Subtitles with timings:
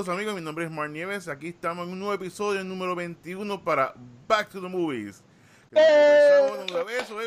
[0.00, 1.28] Saludos amigos, mi nombre es Mar Nieves.
[1.28, 3.92] Aquí estamos en un nuevo episodio, número 21 para
[4.26, 5.22] Back to the Movies.
[5.72, 6.66] ¡Eh!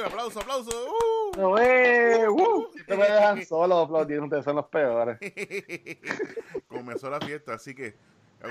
[0.04, 0.72] aplauso, aplauso.
[0.72, 1.40] ¡Uh!
[1.40, 5.20] No, eh, uh, me dejan solo aplaudiendo, ustedes son los peores.
[6.68, 7.96] Comenzó la fiesta, así que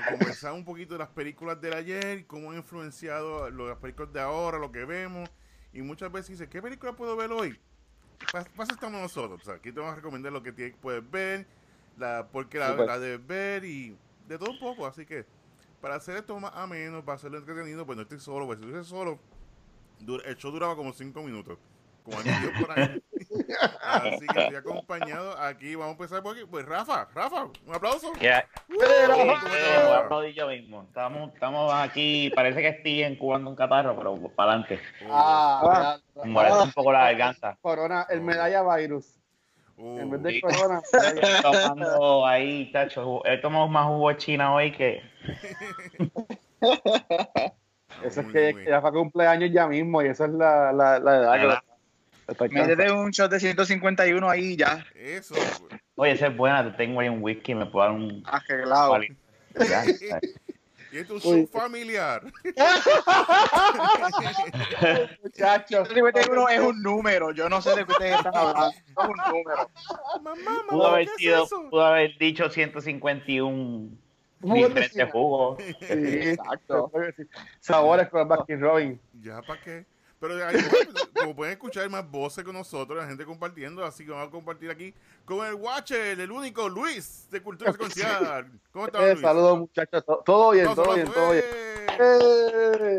[0.07, 4.57] conversar un poquito de las películas del ayer, cómo han influenciado las películas de ahora,
[4.57, 5.29] lo que vemos.
[5.73, 7.59] Y muchas veces dice, ¿qué película puedo ver hoy?
[8.31, 9.45] Pasa estamos nosotros.
[9.49, 11.45] aquí te vamos a recomendar lo que puedes ver,
[11.97, 14.85] la, porque la, la debes ver y de todo un poco.
[14.85, 15.25] Así que
[15.81, 18.45] para hacer esto más ameno, para hacerlo entretenido, pues no estoy solo.
[18.45, 19.19] Pues si estoy solo,
[20.25, 21.57] el show duraba como 5 minutos.
[22.03, 23.01] Como por ahí.
[23.81, 25.75] Así que estoy acompañado aquí.
[25.75, 26.45] Vamos a empezar por aquí.
[26.49, 28.13] Pues Rafa, Rafa, un aplauso.
[28.19, 28.45] Yeah.
[28.69, 30.83] Uh, yo mismo.
[30.83, 34.79] Estamos, estamos aquí, parece que estoy incubando un catarro, pero para adelante.
[35.09, 37.57] Ah, Me molesta un poco la garganta.
[37.61, 39.22] Corona, el medalla virus.
[39.83, 40.81] Uh, en vez de corona.
[41.41, 43.21] Tomando ahí, tacho.
[43.25, 45.01] He tomado más jugo de China hoy que.
[48.01, 51.63] Eso es que ya fue cumpleaños ya mismo y esa es la, la, la edad
[52.49, 54.85] Métete un shot de 151 ahí ya.
[54.95, 55.35] Eso.
[55.95, 56.63] Oye, esa es buena.
[56.63, 57.53] Te tengo ahí un whisky.
[57.53, 58.23] Me puedo dar un.
[58.25, 59.01] Arreglado.
[60.93, 62.21] Y esto es un familiar.
[65.23, 65.89] Muchachos.
[65.89, 67.31] 151 es un número.
[67.31, 68.69] Yo no sé de qué ustedes están hablando.
[68.69, 69.71] Es un número.
[70.21, 73.89] Mamá, mamá, pudo, haber sido, pudo haber dicho 151
[74.41, 75.57] diferentes jugos.
[75.79, 76.91] Sí, exacto.
[77.59, 79.01] Sabores con Baskin Robin.
[79.19, 79.87] Ya, ¿para qué?
[80.23, 80.35] Pero
[81.19, 84.71] como pueden escuchar más voces con nosotros, la gente compartiendo, así que vamos a compartir
[84.71, 84.93] aquí
[85.25, 88.49] con el Watcher, el único Luis de Cultura Secuencial.
[88.71, 89.19] ¿Cómo estás, eh, Luis?
[89.19, 90.05] Saludos, muchachos.
[90.23, 91.43] Todo bien, todo bien, todo bien.
[91.99, 92.97] Eh.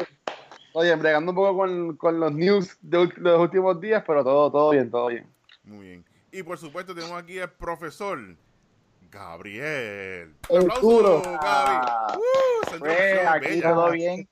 [0.74, 4.70] Oye, bregando un poco con, con los news de los últimos días, pero todo, todo
[4.72, 5.26] bien, todo bien.
[5.62, 6.04] Muy bien.
[6.30, 8.18] Y por supuesto tenemos aquí al profesor
[9.10, 10.34] Gabriel.
[10.50, 11.22] Un aplauso.
[11.40, 14.28] Ah, uh, pues, aquí todo bien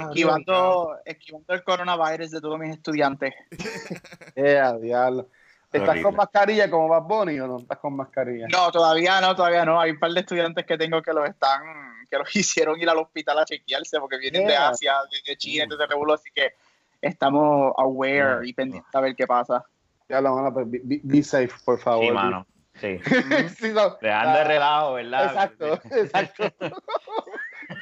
[0.00, 3.34] esquivando, esquivando el coronavirus de todos mis estudiantes.
[4.36, 5.28] eh, diablo.
[5.72, 8.46] ¿Estás con mascarilla como Bad Bunny o no estás con mascarilla?
[8.48, 9.80] No, todavía no, todavía no.
[9.80, 11.62] Hay un par de estudiantes que tengo que los están,
[12.10, 14.94] que los hicieron ir al hospital a chequearse porque vienen de Asia,
[15.26, 16.54] de, China, entonces revuelo, así que
[17.00, 19.64] estamos aware y pendientes a ver qué pasa.
[20.08, 22.06] Ya lo van a be, be, safe, por favor.
[22.06, 22.46] Sí, mano.
[22.80, 23.00] Sí.
[23.58, 25.24] sí no, Dejando de relajo, ¿verdad?
[25.26, 26.44] Exacto, exacto.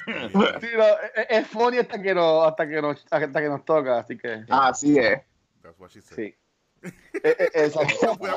[0.61, 0.85] sí, no,
[1.17, 4.45] e, es funny hasta que, no, hasta, que nos, hasta que nos toca, así que.
[4.49, 5.21] Así es.
[6.15, 6.35] Sí.
[6.83, 6.93] Eh,
[7.25, 8.17] eh, exacto.
[8.19, 8.33] pues,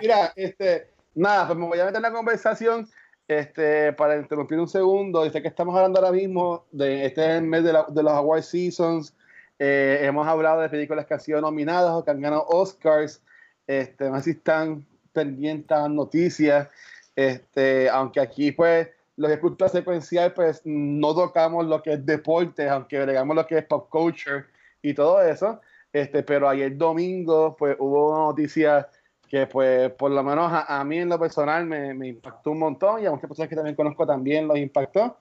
[0.00, 2.88] mira, este, nada, pues me voy a meter en la conversación
[3.28, 5.24] este, para interrumpir un segundo.
[5.24, 9.14] Dice que estamos hablando ahora mismo de este mes de, la, de los Award Seasons.
[9.58, 13.22] Eh, hemos hablado de películas que han sido nominadas o que han ganado Oscars.
[13.66, 16.68] Este, no sé si están pendientes a noticias.
[17.14, 18.88] Este, aunque aquí, pues,
[19.22, 23.58] los que cultura secuencial, pues no tocamos lo que es deporte, aunque agregamos lo que
[23.58, 24.46] es pop culture
[24.82, 25.60] y todo eso.
[25.92, 28.88] Este, pero ayer domingo, pues hubo una noticia
[29.28, 33.00] que, pues, por lo menos a, mí en lo personal me, me, impactó un montón
[33.00, 35.18] y a muchas personas que también conozco también los impactó.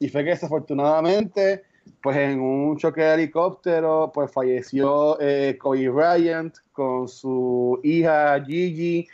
[0.00, 1.62] Y fue que desafortunadamente,
[2.02, 9.06] pues en un choque de helicóptero, pues falleció eh, Kobe Bryant con su hija Gigi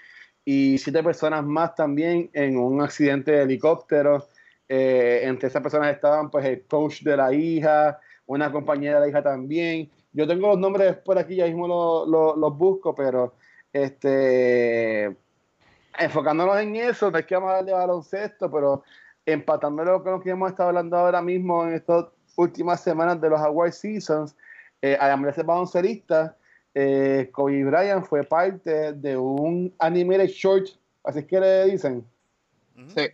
[0.44, 4.26] y siete personas más también en un accidente de helicóptero.
[4.72, 9.08] Eh, entre esas personas estaban pues el coach de la hija, una compañera de la
[9.08, 9.91] hija también.
[10.12, 13.34] Yo tengo los nombres por aquí, ya mismo los busco, pero
[13.72, 15.06] este
[15.98, 18.84] enfocándonos en eso, no es que vamos a darle baloncesto, pero
[19.26, 22.04] empatándolo con lo que hemos estado hablando ahora mismo en estas
[22.37, 24.37] últimas semanas de los Award Seasons,
[24.82, 26.37] eh, además de ser
[26.75, 30.69] eh, Kobe Bryant fue parte de un animated short,
[31.02, 32.06] así es que le dicen.
[32.94, 33.08] Sí.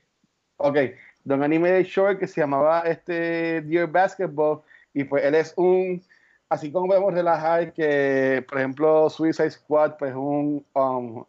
[0.58, 0.76] Ok,
[1.26, 4.62] de un animated short que se llamaba este Dear Basketball,
[4.94, 6.02] y pues él es un,
[6.48, 11.26] así como podemos relajar que, por ejemplo, Suicide Squad, pues un uh,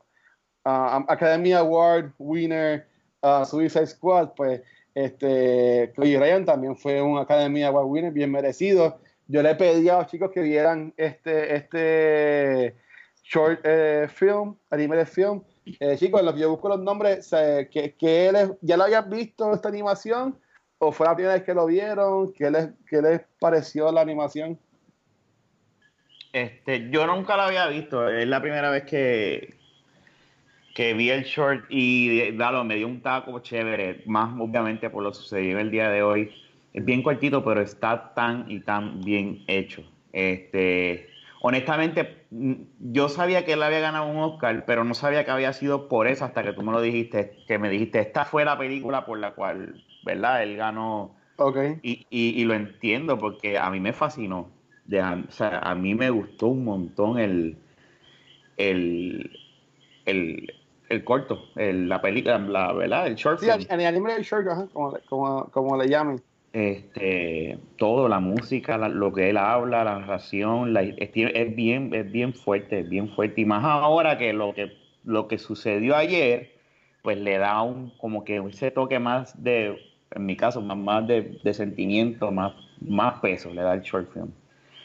[0.64, 2.88] Academy Award winner,
[3.24, 4.62] uh, Suicide Squad, pues
[4.96, 9.98] este Kobe Bryant también fue un Academy Award winner bien merecido yo le pedí a
[9.98, 12.76] los chicos que vieran este, este
[13.24, 15.44] short eh, film, anime de film.
[15.80, 17.30] Eh, chicos, en lo que yo busco los nombres,
[17.72, 20.38] que, que él ¿ya lo habían visto esta animación?
[20.80, 22.32] ¿O fue la primera vez que lo vieron?
[22.34, 24.60] ¿Qué les, qué les pareció la animación?
[26.34, 28.08] Este, yo nunca lo había visto.
[28.08, 29.56] Es la primera vez que,
[30.76, 35.14] que vi el short y dalo, me dio un taco chévere, más obviamente por lo
[35.14, 36.32] sucedido el día de hoy
[36.78, 39.82] es bien cortito, pero está tan y tan bien hecho.
[40.14, 41.10] Este,
[41.42, 45.88] honestamente, yo sabía que él había ganado un Oscar, pero no sabía que había sido
[45.88, 49.06] por eso hasta que tú me lo dijiste, que me dijiste, esta fue la película
[49.06, 50.44] por la cual, ¿verdad?
[50.44, 51.16] Él ganó.
[51.38, 51.58] Ok.
[51.84, 54.50] Y, y, lo entiendo porque a mí me fascinó.
[54.90, 57.58] o sea, a mí me gustó un montón el,
[58.58, 59.32] el,
[60.06, 60.54] el,
[60.90, 63.08] el corto, el, la película, la, ¿verdad?
[63.08, 63.54] El short film.
[63.60, 66.22] Sí, el anime del short, como, como, como le llamen
[66.58, 72.80] este todo la música lo que él habla la narración es, bien es bien fuerte
[72.80, 73.42] es bien fuerte.
[73.42, 76.52] Y más ahora que lo que lo que sucedió ayer
[77.04, 79.78] pues le da un como que ese toque más de
[80.12, 84.32] en mi caso más, más de, sentimiento más más peso le da el short film.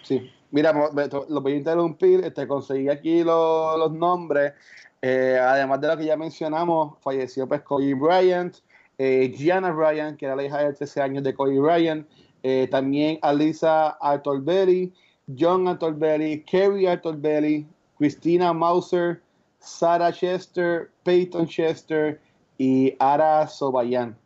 [0.03, 0.31] Sí.
[0.51, 4.53] Mira lo voy a interrumpir este conseguí aquí los, nombres.
[5.01, 8.57] Eh, además de lo que ya mencionamos falleció pues Kobe Bryant
[9.05, 12.07] eh, Gianna Ryan, que era la hija de 13 años de Kobe Ryan,
[12.45, 14.93] eh, también Alisa Artolbelli,
[15.37, 17.67] John Artolbelli, Kerry Artolbelli,
[17.99, 19.21] Christina Mauser,
[19.59, 22.21] Sarah Chester, Peyton Chester
[22.59, 24.17] y Ara Sobayan.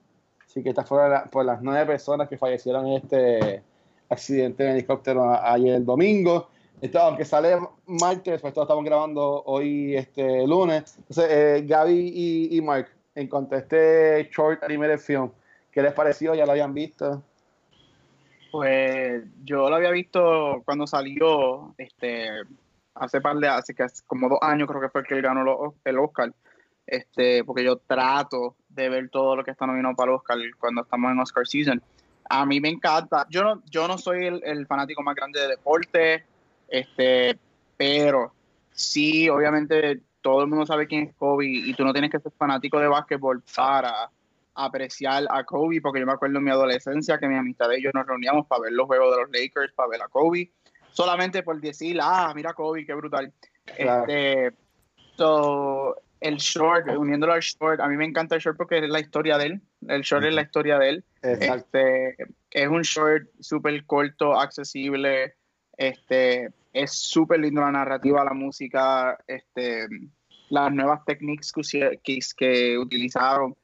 [0.46, 3.62] Así que estas fueron por las nueve personas que fallecieron en este
[4.10, 6.48] accidente en helicóptero ayer el domingo.
[7.00, 7.56] Aunque sale
[7.86, 10.96] martes, pues todos estamos grabando hoy este lunes.
[10.98, 15.30] Entonces, eh, Gaby y Mark, en cuanto a este short anime film.
[15.72, 16.34] ¿Qué les pareció?
[16.34, 17.22] ¿Ya lo habían visto?
[18.52, 22.28] Pues yo lo había visto cuando salió, este,
[22.94, 23.74] hace par de, hace
[24.06, 26.32] como dos años creo que fue el que ganó el Oscar,
[26.86, 30.82] este, porque yo trato de ver todo lo que está nominado para el Oscar cuando
[30.82, 31.82] estamos en Oscar season.
[32.28, 33.26] A mí me encanta.
[33.30, 36.24] Yo no, yo no soy el, el fanático más grande de deporte,
[36.68, 37.38] este,
[37.76, 38.32] pero
[38.72, 42.32] sí, obviamente todo el mundo sabe quién es Kobe y tú no tienes que ser
[42.32, 44.10] fanático de básquetbol para
[44.56, 47.92] apreciar a Kobe, porque yo me acuerdo en mi adolescencia que mi amistad de ellos
[47.94, 50.50] nos reuníamos para ver los juegos de los Lakers, para ver a Kobe,
[50.90, 53.32] solamente por decir, ah, mira Kobe, qué brutal.
[53.66, 54.52] Este,
[56.18, 59.38] el short, uniéndolo al short, a mí me encanta el short porque es la historia
[59.38, 61.04] de él, el short es la historia de él.
[61.22, 62.16] Este,
[62.50, 65.36] es un short súper corto, accesible,
[65.76, 69.86] este, es súper lindo la narrativa, la música, este,
[70.48, 73.54] las nuevas técnicas que, que, utilizaron.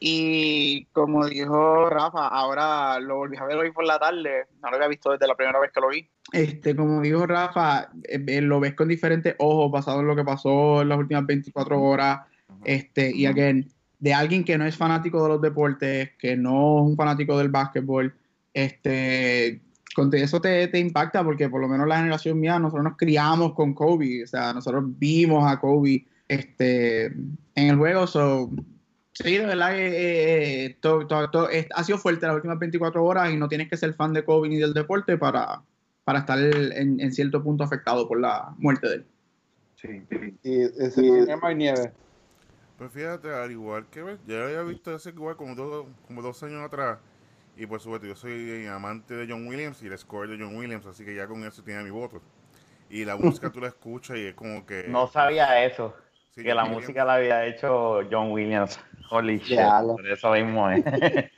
[0.00, 4.76] Y como dijo Rafa, ahora lo volví a ver hoy por la tarde, no lo
[4.76, 6.08] había visto desde la primera vez que lo vi.
[6.32, 10.24] Este, como dijo Rafa, eh, eh, lo ves con diferentes ojos basado en lo que
[10.24, 12.20] pasó en las últimas 24 horas.
[12.64, 13.68] Este, y again,
[13.98, 17.48] de alguien que no es fanático de los deportes, que no es un fanático del
[17.48, 18.14] básquetbol,
[18.54, 19.60] este,
[19.98, 23.52] con eso te, te, impacta porque por lo menos la generación mía, nosotros nos criamos
[23.54, 28.48] con Kobe, o sea, nosotros vimos a Kobe este, en el juego, so,
[29.12, 33.32] sí, de verdad que eh, eh, todo, todo, ha sido fuerte las últimas 24 horas
[33.32, 35.62] y no tienes que ser fan de Kobe ni del deporte para,
[36.04, 39.06] para estar en, en cierto punto afectado por la muerte de él.
[39.74, 40.02] Sí,
[40.44, 41.92] y ese y, Nieve.
[42.78, 46.62] Pues fíjate, al igual que ya había visto ese igual como dos, como dos años
[46.62, 46.98] atrás.
[47.58, 50.86] Y por supuesto, yo soy amante de John Williams y el score de John Williams,
[50.86, 52.22] así que ya con eso tiene mi voto.
[52.88, 54.84] Y la música tú la escuchas y es como que.
[54.88, 55.94] No sabía eso
[56.42, 58.78] que la música la había hecho John Williams.
[59.10, 59.58] Holy shit.
[59.58, 60.84] Por eso mismo es.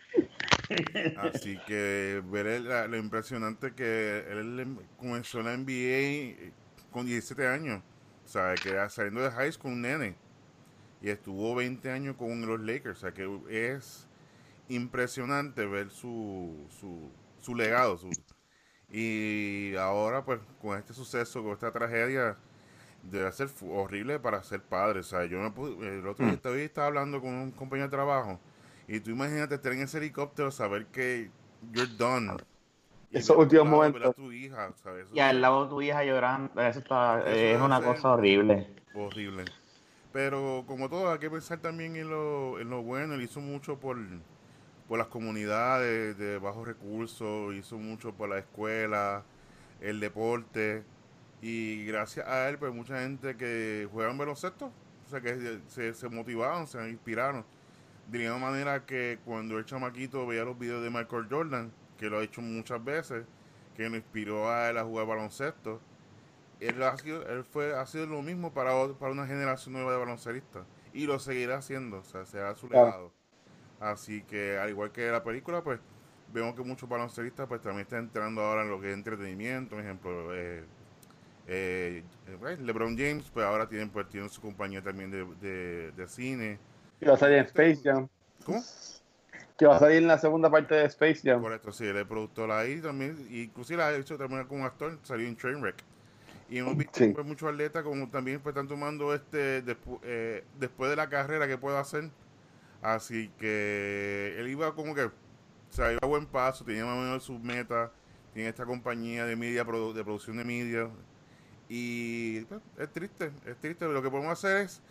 [1.19, 6.53] Así que ver lo impresionante que él comenzó la NBA
[6.91, 7.83] con 17 años.
[8.25, 10.15] O sea, que saliendo de high school un nene.
[11.03, 12.99] Y estuvo 20 años con los Lakers.
[12.99, 14.07] O sea, que es
[14.71, 17.11] impresionante ver su, su,
[17.41, 17.99] su legado.
[17.99, 18.11] Su,
[18.91, 22.37] y ahora, pues, con este suceso, con esta tragedia,
[23.03, 25.01] debe ser horrible para ser padre.
[25.01, 26.57] O sea, yo me pude, el otro día mm.
[26.57, 28.41] estaba hablando con un compañero de trabajo
[28.89, 31.31] y tú imagínate estar en ese helicóptero, saber que
[31.73, 32.33] you're done.
[33.13, 34.15] Esos últimos momentos.
[34.17, 34.75] Tu hija,
[35.13, 38.67] Y al lado de tu hija llorando, eso, está, es una cosa horrible.
[38.95, 39.45] Horrible.
[40.13, 43.15] Pero como todo, hay que pensar también en lo, en lo bueno.
[43.15, 43.97] Él hizo mucho por,
[44.91, 49.23] por las comunidades de bajos recursos, hizo mucho por la escuela,
[49.81, 50.83] el deporte.
[51.41, 54.73] Y gracias a él, pues mucha gente que juega en baloncesto,
[55.07, 57.45] o sea, que se, se motivaron, se inspiraron.
[58.09, 62.11] De la misma manera que cuando el chamaquito veía los videos de Michael Jordan, que
[62.11, 63.25] lo ha hecho muchas veces,
[63.77, 65.81] que lo inspiró a él a jugar baloncesto,
[66.59, 69.99] él, ha sido, él fue, ha sido lo mismo para, para una generación nueva de
[69.99, 70.65] baloncelistas.
[70.93, 73.20] Y lo seguirá haciendo, o sea, será su legado.
[73.81, 75.81] Así que, al igual que la película, pues
[76.33, 79.85] vemos que muchos baloncelistas pues también están entrando ahora en lo que es entretenimiento, por
[79.85, 80.65] ejemplo, eh,
[81.53, 86.59] eh, eh, LeBron James, pues ahora tienen, pues, tiene su compañía también de, de, cine.
[87.01, 88.09] Que va a salir en Space Jam.
[88.45, 88.63] ¿Cómo?
[89.59, 91.43] Que va a salir en la segunda parte de Space Jam.
[91.43, 93.27] Correcto, sí, él es productor ahí también.
[93.31, 95.83] Inclusive la ha hecho también como actor, salió en Trainwreck.
[96.49, 99.65] Y hemos visto pues, muchos atletas como también pues, están tomando este
[100.03, 102.11] eh, después de la carrera que puedo hacer.
[102.83, 105.13] Así que él iba como que, o
[105.69, 107.91] sea, iba a buen paso, tenía más o menos sus metas,
[108.33, 110.89] tiene esta compañía de media, de producción de media.
[111.69, 113.87] Y pues, es triste, es triste.
[113.87, 114.83] Lo que podemos hacer es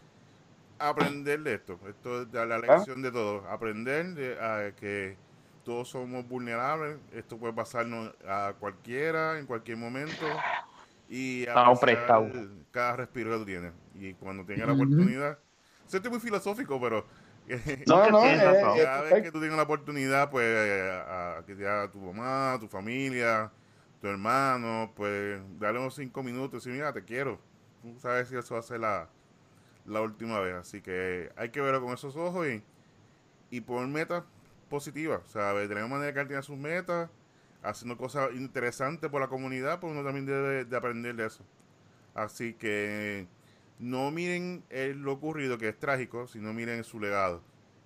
[0.77, 1.79] aprender de esto.
[1.87, 3.47] Esto es la lección de todo.
[3.49, 5.17] Aprender de, a que
[5.63, 6.97] todos somos vulnerables.
[7.13, 10.25] Esto puede pasarnos a cualquiera, en cualquier momento.
[11.09, 11.45] Y
[12.71, 13.73] cada respiro que tú tienes.
[13.95, 15.39] Y cuando tengas la oportunidad.
[15.91, 17.05] Es muy filosófico, pero.
[17.87, 20.45] No, no, cada vez que tú tengas la oportunidad, pues,
[21.07, 23.51] a, que te haga tu mamá, tu familia,
[24.01, 27.39] tu hermano, pues, dale unos cinco minutos y mira, te quiero.
[27.81, 29.09] Tú sabes si eso va a ser la,
[29.85, 30.55] la última vez.
[30.55, 32.63] Así que hay que verlo con esos ojos y,
[33.49, 34.23] y poner metas
[34.69, 35.21] positivas.
[35.25, 37.09] O sea, de la misma manera que él tiene sus metas,
[37.63, 41.43] haciendo cosas interesantes por la comunidad, pues uno también debe de aprender de eso.
[42.13, 43.27] Así que
[43.79, 44.63] no miren
[44.95, 47.41] lo ocurrido, que es trágico, sino miren su legado,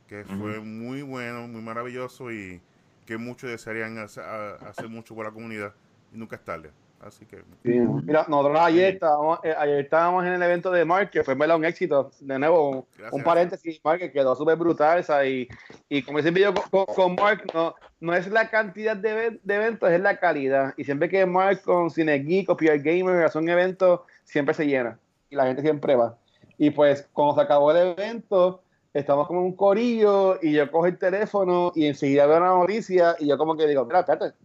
[0.08, 2.62] que fue muy bueno, muy maravilloso y
[3.06, 5.74] que muchos desearían hacer, hacer mucho por la comunidad
[6.14, 6.72] y nunca es tarde.
[7.06, 7.44] Así que.
[7.64, 11.66] Mira, nosotros ayer estábamos, eh, ayer estábamos en el evento de Mark, que fue un
[11.66, 12.12] éxito.
[12.22, 15.04] De nuevo, un, paréntesis, Mark, que quedó súper brutal.
[15.28, 15.50] Y,
[15.90, 19.92] y como ese video con, con, Mark, no, no es la cantidad de, de, eventos,
[19.92, 20.74] es la calidad.
[20.78, 24.66] Y siempre que Mark con Cine Geek o PR Gamer hace un evento, siempre se
[24.66, 24.98] llena.
[25.34, 26.16] Y la gente siempre va.
[26.60, 28.62] Y pues, cuando se acabó el evento,
[28.94, 33.28] estamos como un corillo y yo cojo el teléfono y enseguida veo una noticia y
[33.28, 34.36] yo como que digo, mira, espérate,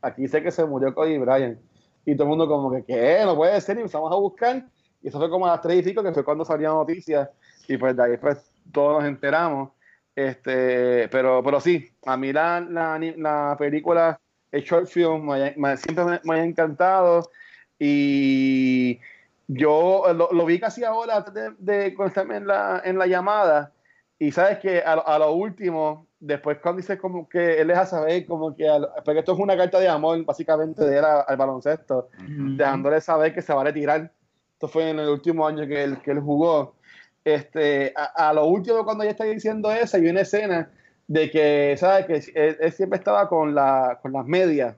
[0.00, 1.60] aquí sé que se murió Cody Bryant
[2.06, 3.20] y todo el mundo como que, ¿qué?
[3.24, 4.66] No puede ser, y empezamos a buscar,
[5.02, 7.30] y eso fue como a las tres y pico, que fue cuando salió la noticia,
[7.68, 9.70] y pues de ahí pues todos nos enteramos,
[10.14, 14.18] este, pero, pero sí, a mí la, la, la película,
[14.50, 15.28] el short film,
[15.76, 17.30] siempre me, ha encantado,
[17.78, 19.00] y
[19.48, 21.94] yo lo, vi casi ahora de, de,
[22.30, 23.72] en la, en la llamada,
[24.18, 28.24] y sabes que a, a lo último, después cuando dice como que él deja saber
[28.26, 28.66] como que,
[29.04, 32.08] porque esto es una carta de amor básicamente de él al baloncesto,
[32.56, 34.10] dejándole saber que se va a retirar.
[34.52, 36.76] Esto fue en el último año que él, que él jugó.
[37.24, 40.70] Este, a, lo último cuando ella está diciendo eso, hay una escena
[41.06, 42.06] de que, ¿sabes?
[42.06, 44.76] Que él, siempre estaba con, la, con las medias,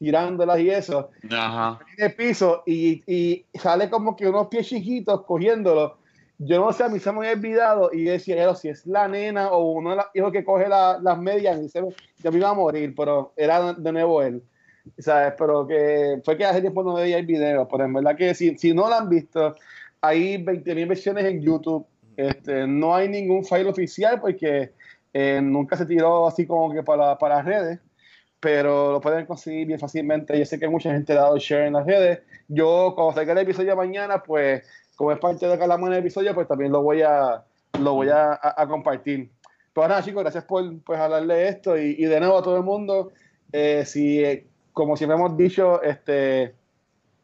[0.00, 1.78] tirándolas y eso, Ajá.
[1.96, 6.00] en el piso, y, y sale como que unos pies chiquitos cogiéndolo
[6.42, 9.50] yo no sé, a mí se me había olvidado y decía, si es la nena
[9.50, 11.82] o uno de los hijos que coge las medias, y dice,
[12.16, 14.42] yo me iba a morir, pero era de nuevo él.
[14.98, 15.34] ¿Sabes?
[15.36, 18.56] Pero que fue que hace tiempo no veía el video, pero en verdad que si,
[18.56, 19.54] si no lo han visto,
[20.00, 21.86] hay 20.000 versiones en YouTube.
[22.16, 24.72] Este, no hay ningún file oficial porque
[25.12, 27.80] eh, nunca se tiró así como que para, para redes,
[28.40, 30.38] pero lo pueden conseguir bien fácilmente.
[30.38, 32.20] Yo sé que mucha gente ha dado share en las redes.
[32.48, 34.66] Yo, cuando salga el episodio mañana, pues
[34.96, 37.44] como es parte de cada el episodio, pues también lo voy a,
[37.78, 39.30] lo voy a, compartir.
[39.72, 42.64] Pues nada, chicos, gracias por pues, hablarle de esto y, de nuevo a todo el
[42.64, 43.12] mundo.
[43.52, 44.22] Eh, si,
[44.72, 46.54] como siempre hemos dicho, este,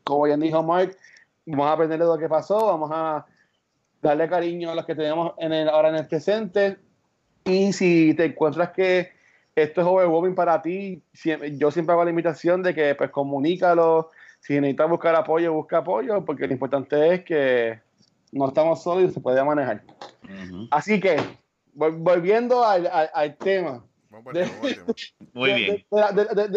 [0.05, 0.97] como bien dijo Mark,
[1.47, 3.27] vamos a aprender de lo que pasó, vamos a
[4.01, 6.79] darle cariño a los que tenemos en el, ahora en el presente.
[7.45, 9.16] Y si te encuentras que
[9.57, 11.03] esto es overwhelming para ti,
[11.55, 14.11] yo siempre hago la invitación de que pues comunícalo,
[14.41, 17.81] si necesitas buscar apoyo, busca apoyo, porque lo importante es que
[18.33, 19.83] no estamos solos y se puede manejar.
[20.71, 21.17] Así que,
[21.75, 23.83] volviendo al, tema.
[25.33, 25.87] Muy bien.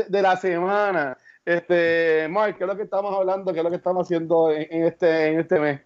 [0.10, 1.18] De, la, semana.
[1.46, 3.54] Este, Mark, ¿qué es lo que estamos hablando?
[3.54, 5.82] ¿Qué es lo que estamos haciendo en, este, en este mes?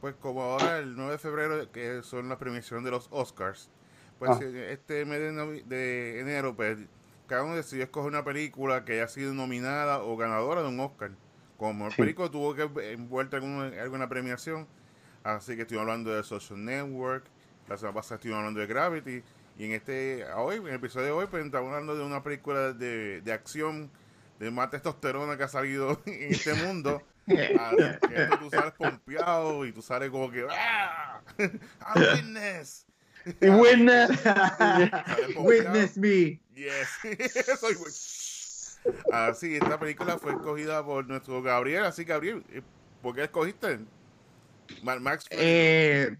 [0.00, 3.68] Pues como ahora el 9 de febrero, que son la premiación de los Oscars,
[4.18, 4.40] pues ah.
[4.70, 6.78] este mes de, de, enero, pues
[7.26, 11.10] cada uno decidió escoger una película que haya sido nominada o ganadora de un Oscar.
[11.56, 14.66] Como el perico tuvo que envuelta en alguna premiación,
[15.22, 17.24] así que estoy hablando de Social Network,
[17.68, 19.22] la semana pasada estoy hablando de Gravity,
[19.56, 22.72] y en este, hoy, en el episodio de hoy, pues estamos hablando de una película
[22.72, 23.90] de, de acción,
[24.40, 27.02] de más testosterona que ha salido en este mundo.
[27.26, 31.22] que tú sales pompeado y tú sales como que ¡Ah!
[31.96, 32.86] witness!
[33.40, 34.10] Witness
[35.36, 36.88] witness me yes
[37.58, 37.74] soy
[39.12, 41.84] Así, esta película fue escogida por nuestro Gabriel.
[41.84, 42.60] Así, Gabriel, eh,
[43.00, 43.78] ¿por qué escogiste?
[44.82, 45.24] Max.
[45.30, 46.14] Eh,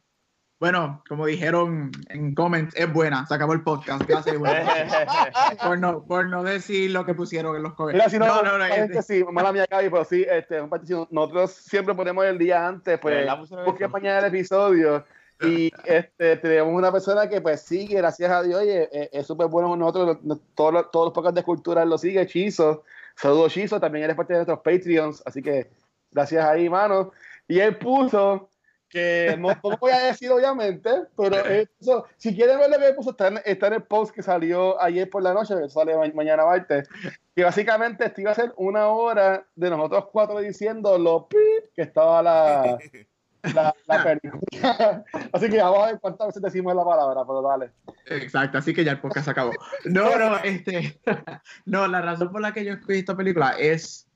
[0.61, 3.27] bueno, como dijeron en comments, es buena.
[3.27, 4.03] Se acabó el podcast.
[4.09, 4.37] Gracias,
[5.63, 8.13] por, no, por no decir lo que pusieron en los comments.
[8.15, 10.63] no, no, no, no, este sí, mala mía, Gaby, pero sí, este,
[11.11, 13.27] nosotros siempre ponemos el día antes, pues,
[13.65, 15.05] porque mañana el episodio
[15.47, 19.77] y este, tenemos una persona que pues sigue, gracias a Dios, oye, es súper bueno
[19.77, 20.19] nosotros,
[20.55, 22.85] todos, todos los podcasts de cultura lo sigue, Chizo.
[23.17, 25.71] Saludos Chizo, también eres parte de nuestros Patreons, así que
[26.15, 27.11] Gracias ahí, mano.
[27.49, 28.49] Y él puso
[28.89, 31.37] que no, no voy a decir obviamente, pero
[32.17, 34.81] si quieren ver lo que él puso, está en, está en, el post que salió
[34.81, 36.89] ayer por la noche, que sale mañana martes,
[37.35, 41.83] que básicamente esto iba a ser una hora de nosotros cuatro diciendo lo pip que
[41.83, 42.79] estaba la,
[43.53, 43.75] la,
[44.05, 45.05] película.
[45.33, 47.71] Así que vamos a ver cuántas veces decimos la palabra, pero dale.
[48.07, 49.53] Exacto, así que ya el podcast se acabó.
[49.85, 51.01] No, no, este,
[51.67, 54.07] no, la razón por la que yo escogí esta película es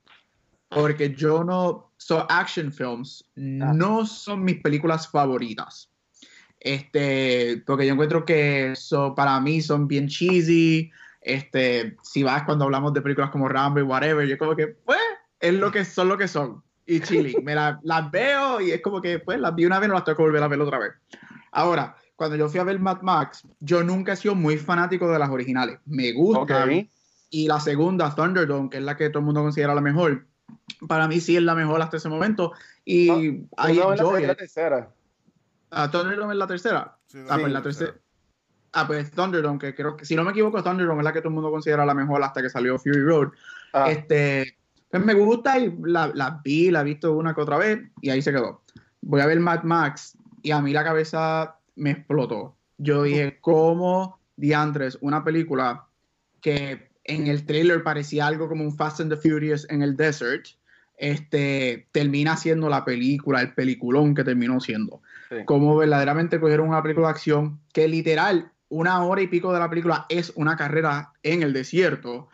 [0.69, 3.73] porque yo no, son action films, ah.
[3.75, 5.91] no son mis películas favoritas.
[6.61, 10.91] Este, porque yo encuentro que so, para mí son bien cheesy.
[11.21, 14.99] Este, si vas cuando hablamos de películas como Rambo y whatever, yo como que, pues,
[15.41, 16.63] es lo que son lo que son.
[16.89, 17.45] Y chilling.
[17.45, 20.17] Me las veo y es como que, pues, las vi una vez, no las tengo
[20.17, 20.93] que volver a ver otra vez.
[21.53, 25.19] Ahora, cuando yo fui a ver Mad Max, yo nunca he sido muy fanático de
[25.19, 25.79] las originales.
[25.85, 26.67] Me gusta.
[27.31, 30.27] Y la segunda, Thunderdome, que es la que todo el mundo considera la mejor,
[30.89, 32.53] para mí sí es la mejor hasta ese momento.
[32.87, 33.11] Y
[33.59, 34.91] ahí es la tercera.
[35.71, 36.97] Ah, Thunderdome es la tercera.
[37.29, 37.95] ah, pues la tercera.
[38.73, 41.29] Ah, pues Thunderdome, que creo que, si no me equivoco, Thunderdome es la que todo
[41.29, 43.29] el mundo considera la mejor hasta que salió Fury Road.
[43.75, 43.91] Ah.
[43.91, 44.58] Este,
[44.91, 48.11] pues me gusta y la, la, vi, la he visto una que otra vez y
[48.11, 48.63] ahí se quedó.
[49.03, 52.57] Voy a ver Mad Max y a mí la cabeza me explotó.
[52.79, 55.87] Yo dije, ¿cómo diantres una película
[56.41, 60.47] que en el trailer parecía algo como un Fast and the Furious en el desert,
[60.99, 65.01] este, termina siendo la película, el peliculón que terminó siendo.
[65.45, 69.69] Como verdaderamente cogieron una película de acción que literal, una hora y pico de la
[69.69, 72.29] película es una carrera en el desierto.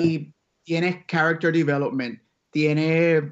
[0.00, 0.33] Y
[0.64, 3.22] tienes character development, tienes,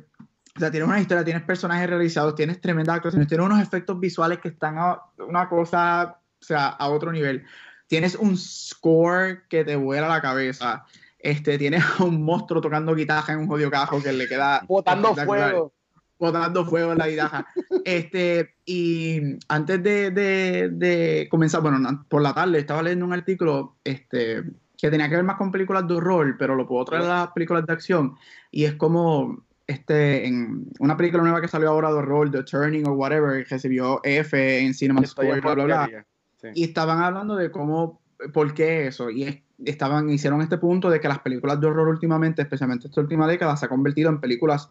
[0.57, 4.39] o sea, tienes una historia, tienes personajes realizados, tienes tremendas actuaciones, tienes unos efectos visuales
[4.39, 7.45] que están a una cosa, o sea, a otro nivel
[7.93, 10.87] tienes un score que te vuela la cabeza.
[11.19, 14.65] Este, tienes a un monstruo tocando guitarra en un jodido cajo que le queda.
[14.67, 15.75] Botando fuego.
[16.19, 17.47] Botando fuego en la guitarra.
[17.85, 23.77] Este, y antes de, de, de, comenzar, bueno, por la tarde estaba leyendo un artículo
[23.85, 24.43] este,
[24.83, 27.29] que tenía que ver más con películas de horror, pero lo puedo traer a las
[27.29, 28.17] películas de acción.
[28.51, 32.89] Y es como este, en una película nueva que salió ahora de horror, The Turning
[32.89, 36.07] o whatever, recibió F en Cinema Score, bla, bla, bla.
[36.53, 38.01] Y estaban hablando de cómo,
[38.35, 39.09] por qué eso.
[39.09, 43.29] Y estaban, hicieron este punto de que las películas de horror últimamente, especialmente esta última
[43.29, 44.69] década, se han convertido en películas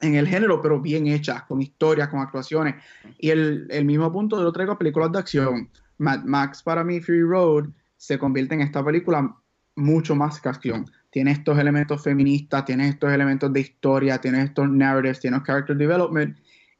[0.00, 2.74] en el género, pero bien hechas, con historias, con actuaciones.
[3.16, 5.70] Y el, el mismo punto lo traigo a películas de acción.
[5.98, 9.36] Mad Max para mí, Free Road, se convierte en esta película
[9.74, 10.86] mucho más que acción.
[11.10, 16.36] Tiene estos elementos feministas, tiene estos elementos de historia, tiene estos narratives, tiene character development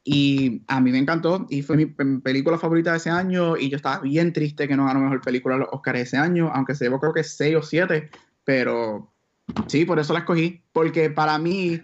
[0.09, 3.77] y a mí me encantó y fue mi película favorita de ese año y yo
[3.77, 7.01] estaba bien triste que no ganó mejor película los Oscars ese año, aunque se llevó
[7.01, 8.09] creo que 6 o 7,
[8.45, 9.11] pero
[9.67, 11.83] sí, por eso la escogí, porque para mí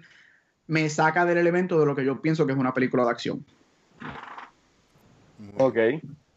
[0.68, 3.44] me saca del elemento de lo que yo pienso que es una película de acción.
[5.58, 5.76] Ok,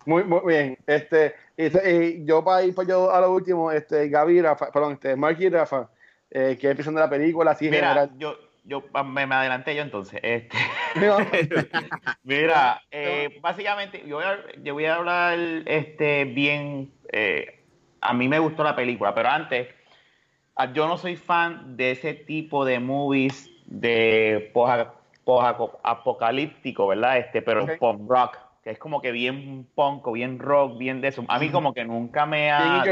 [0.07, 0.77] muy, muy bien.
[0.87, 5.15] Este, y, yo para ir pues yo a lo último, este, Gaby, Rafa, perdón, este,
[5.15, 5.89] Mark y Rafa,
[6.29, 8.11] eh, que empiezan de la película, así Mira, general.
[8.17, 10.19] yo yo me, me, adelanté yo entonces.
[10.23, 10.57] Este,
[12.23, 16.91] mira, eh, básicamente yo voy, a, yo voy a hablar este, bien.
[17.11, 17.63] Eh,
[18.01, 19.67] a mí me gustó la película, pero antes,
[20.55, 27.19] ah, yo no soy fan de ese tipo de movies de post-apocalíptico, ¿verdad?
[27.19, 31.23] Este, pero punk rock, que es como que bien punk, bien rock, bien de eso.
[31.27, 32.83] A mí como que nunca me ha...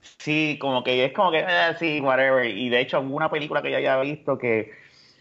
[0.00, 2.44] Sí, como que es como que, eh, sí, whatever.
[2.44, 4.72] Y de hecho, alguna película que yo haya visto que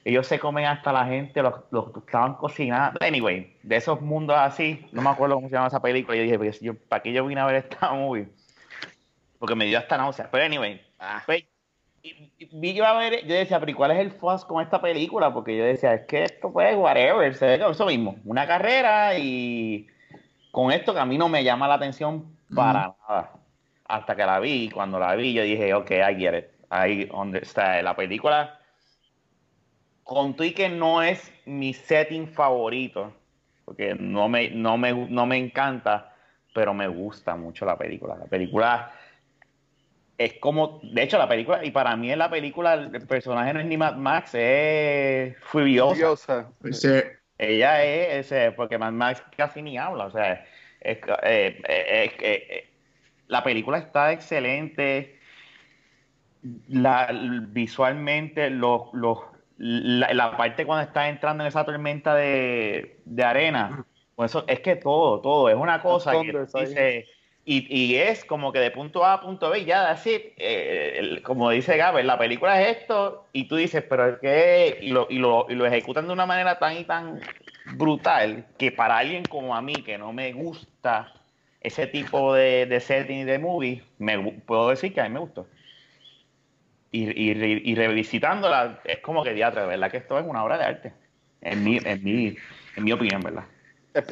[0.04, 2.98] ellos se comen hasta la gente, los, los estaban cocinando.
[3.00, 6.16] Anyway, de esos mundos así, no me acuerdo cómo se llama esa película.
[6.16, 8.28] Y yo dije, pues, yo, ¿para qué yo vine a ver esta movie?
[9.38, 10.30] Porque me dio hasta náuseas.
[10.32, 11.22] Pero anyway, ah.
[11.28, 11.44] pues,
[12.52, 15.34] vi yo a ver, yo decía, pero ¿cuál es el fuss con esta película?
[15.34, 19.88] Porque yo decía, es que esto fue whatever, se ve eso mismo, una carrera y
[20.52, 23.34] con esto que a mí no me llama la atención para nada
[23.88, 24.70] hasta que la vi.
[24.70, 26.46] Cuando la vi, yo dije, ok, I get it.
[26.70, 28.60] Ahí donde está la película.
[30.04, 33.14] Con y que no es mi setting favorito,
[33.66, 36.16] porque no me, no me, no me encanta,
[36.54, 38.16] pero me gusta mucho la película.
[38.16, 38.92] La película
[40.18, 43.60] es como, de hecho, la película, y para mí en la película, el personaje no
[43.60, 46.50] es ni Mad Max, es Furiosa.
[47.38, 50.44] Ella es, porque Mad Max casi ni habla, o sea,
[50.82, 52.70] es, eh, eh, eh,
[53.28, 55.20] la película está excelente.
[56.70, 57.10] La,
[57.50, 58.82] visualmente, los,
[59.58, 65.20] la, parte cuando está entrando en esa tormenta de, arena, pues eso, es que todo,
[65.22, 67.06] todo, es una cosa que dice,
[67.50, 71.78] Y, es como que de punto A a punto B, ya, así, eh, como dice
[71.78, 75.46] Gabriel, la película es esto, y tú dices, pero es que, y lo, y, lo,
[75.48, 77.22] y lo ejecutan de una manera tan y tan
[77.76, 81.14] brutal, que para alguien como a mí, que no me gusta
[81.62, 85.48] ese tipo de, de setting de movie, me, puedo decir que a mí me gustó.
[86.92, 89.90] Y, y, y revisitándola, es como que teatro, ¿verdad?
[89.90, 90.94] Que esto es una obra de arte,
[91.40, 92.36] en mi, en mi,
[92.76, 93.46] en mi opinión, ¿verdad?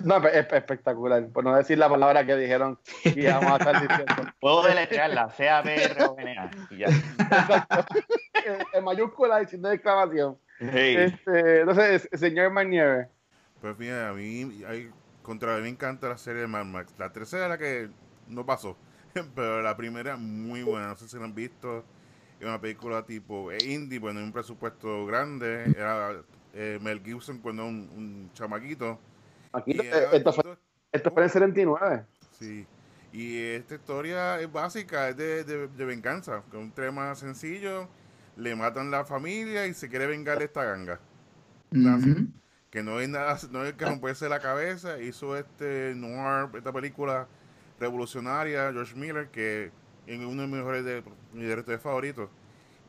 [0.04, 1.28] No, es espectacular.
[1.30, 4.34] Por no decir la palabra que dijeron y íbamos a estar diciendo.
[4.40, 6.52] Puedo deletrearla, sea B, R o N A.
[6.70, 6.88] Y ya.
[8.74, 10.38] En mayúscula y sin exclamación.
[10.60, 13.10] Este, entonces, señor Manier.
[13.62, 14.90] Pues mira, a mí, hay,
[15.22, 16.94] contra mí me encanta la serie de Mad Max.
[16.98, 17.90] La tercera la que
[18.28, 18.78] no pasó,
[19.36, 20.90] pero la primera muy buena.
[20.90, 21.84] No sé si la han visto.
[22.40, 25.64] Es una película tipo indie, bueno, un presupuesto grande.
[25.76, 26.22] Era
[26.54, 29.00] eh, Mel Gibson cuando un, un chamaquito
[29.56, 29.72] Aquí,
[30.12, 30.58] esto, fue,
[30.92, 32.06] esto fue en 79.
[32.32, 32.68] Sí.
[33.14, 37.88] Y esta historia es básica, es de, de, venganza, con un tema sencillo,
[38.36, 41.00] le matan la familia y se quiere vengar esta ganga.
[42.70, 47.30] Que no hay nada, no hay que romperse la cabeza, hizo este noir, esta película
[47.80, 49.72] revolucionaria, George Miller, que
[50.06, 52.30] es uno de mis mejores de, mis directores favoritos,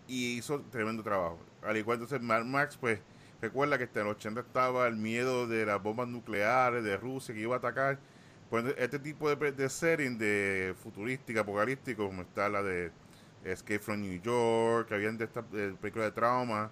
[0.09, 1.39] y hizo tremendo trabajo.
[1.63, 2.99] Al igual entonces Mad Max, pues
[3.41, 7.41] Recuerda que en el 80 estaba el miedo de las bombas nucleares de Rusia que
[7.41, 7.99] iba a atacar.
[8.49, 12.93] Pues este tipo de, de setting de futurística, apocalíptico, como está la de
[13.45, 16.71] Escape from New York, que habían de esta película de trauma,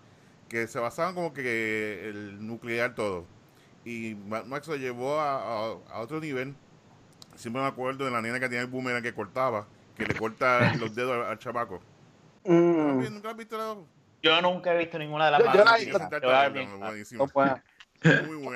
[0.48, 3.27] que se basaban como que el nuclear todo.
[3.85, 6.55] Y Max lo llevó a, otro nivel.
[7.37, 10.74] Siempre me acuerdo de la nena que tenía el boomerang que cortaba, que le corta
[10.79, 11.81] los dedos al, chabaco.
[12.44, 13.12] Mm.
[13.12, 13.77] ¿Nunca has visto la,
[14.25, 15.43] yo nunca he visto ninguna de las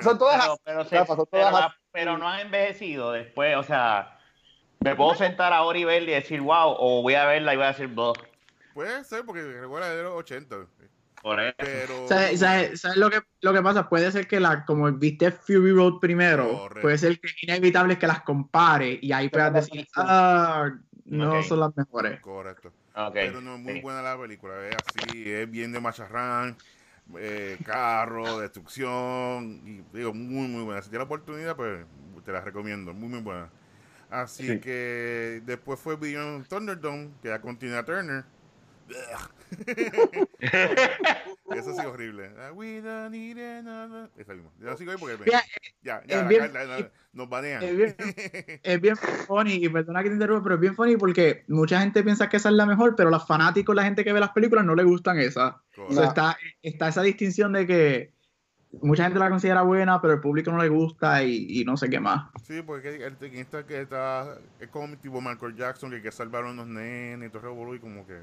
[0.03, 4.19] Son todas pero, no han envejecido después, o sea,
[4.79, 7.65] me puedo sentar ahora y verla y decir, wow, o voy a verla y voy
[7.65, 8.17] a decir, dos.
[8.73, 10.55] Puede ser, porque recuerda de los 80.
[11.21, 11.55] Por eso.
[11.57, 12.07] Pero...
[12.07, 13.89] ¿Sabes, lo, que, lo que pasa?
[13.89, 18.07] Puede ser que la, como viste Fury Road primero, puede ser que es inevitable que
[18.07, 20.69] las compare y ahí puedas decir, ah,
[21.05, 22.21] no son las mejores.
[22.21, 22.71] Correcto.
[23.13, 26.57] Pero no es muy buena la película, es así, es bien de macharrán,
[27.17, 30.81] eh, carro, destrucción, y digo, muy, muy buena.
[30.81, 31.85] Si tienes la oportunidad, pues
[32.25, 33.49] te la recomiendo, muy, muy buena.
[34.09, 38.25] Así que después fue Beyond Thunderdome, que ya continúa Turner.
[41.55, 42.31] Eso sí horrible.
[42.37, 44.09] Ah, we don't need another.
[44.17, 44.51] Esa misma.
[44.59, 45.31] Yo sigo ahí porque
[45.81, 46.51] ya, ya, bien,
[47.13, 47.63] nos banean.
[47.63, 47.95] Es bien,
[48.63, 52.03] es bien funny, y perdona que te interrumpa, pero es bien funny porque mucha gente
[52.03, 54.65] piensa que esa es la mejor, pero los fanáticos, la gente que ve las películas,
[54.65, 55.61] no le gustan esa.
[55.77, 58.13] O sea, está, está esa distinción de que
[58.81, 61.89] mucha gente la considera buena, pero el público no le gusta y, y no sé
[61.89, 62.29] qué más.
[62.43, 66.63] Sí, porque el, el, que está, es como tipo Michael Jackson, que, que salvaron a
[66.63, 68.21] los nenes y todo y como que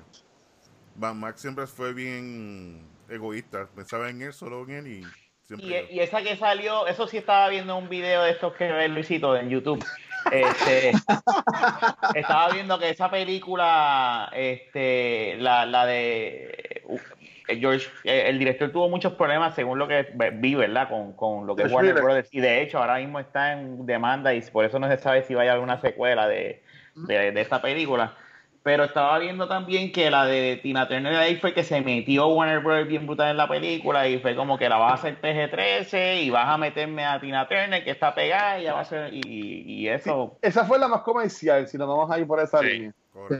[0.98, 5.06] Max siempre fue bien egoísta, pensaba en él, solo en él y
[5.44, 5.86] siempre...
[5.90, 9.36] Y, esa que salió, eso sí estaba viendo un video de estos que ve Luisito
[9.36, 9.84] en YouTube.
[10.30, 10.90] Este,
[12.14, 16.98] estaba viendo que esa película, este, la, la de uh,
[17.46, 20.88] George, eh, el director tuvo muchos problemas según lo que vi, ¿verdad?
[20.88, 22.28] Con, con lo que es Warner Brothers.
[22.32, 25.34] Y de hecho, ahora mismo está en demanda y por eso no se sabe si
[25.34, 28.16] vaya a haber una secuela de, de, de esta película.
[28.66, 32.58] Pero estaba viendo también que la de Tina Turner ahí fue que se metió Warner
[32.58, 32.88] Bros.
[32.88, 36.30] bien brutal en la película y fue como que la vas a hacer PG-13 y
[36.30, 39.14] vas a meterme a Tina Turner que está pegada y ya va a ser.
[39.14, 40.36] Y, eso.
[40.42, 42.92] esa fue la más comercial, si nos vamos a ir por esa línea.
[43.28, 43.36] Sí.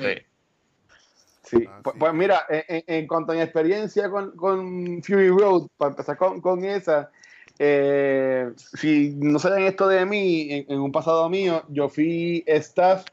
[1.43, 1.69] sí.
[1.83, 6.41] Pues, pues, mira, en, cuanto a mi experiencia con, con Fury Road, para empezar con,
[6.41, 7.11] con esa,
[7.59, 13.07] eh, si no saben esto de mí, en, en, un pasado mío, yo fui staff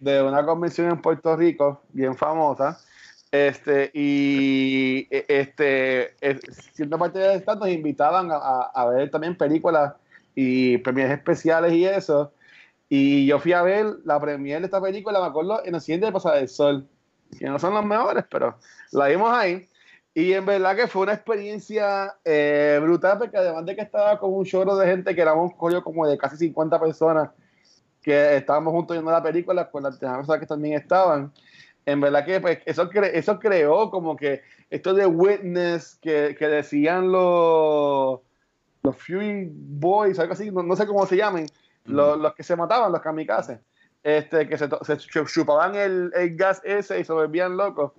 [0.00, 2.78] de una convención en Puerto Rico, bien famosa,
[3.30, 6.14] este, y e, este,
[6.72, 9.94] siendo parte de esta nos invitaban a, ver también películas
[10.34, 12.32] y premios especiales y eso.
[12.88, 16.06] Y yo fui a ver la premier de esta película, me acuerdo, en el siguiente
[16.06, 16.88] de Pasada del Sol,
[17.38, 18.58] que no son los mejores, pero
[18.92, 19.68] la vimos ahí.
[20.14, 24.32] Y en verdad que fue una experiencia eh, brutal, porque además de que estaba con
[24.32, 27.30] un chorro de gente, que éramos un como de casi 50 personas,
[28.08, 31.30] que estábamos juntos viendo la película con las personas que también estaban.
[31.84, 34.40] En verdad que pues, eso, eso creó como que
[34.70, 38.20] esto de witness que, que decían los,
[38.82, 41.48] los Fury Boys, algo así, no, sé cómo se llamen,
[41.84, 43.60] los, los, que se mataban, los kamikazes,
[44.02, 47.92] este, que se, se chupaban el, el, gas ese y se volvían locos.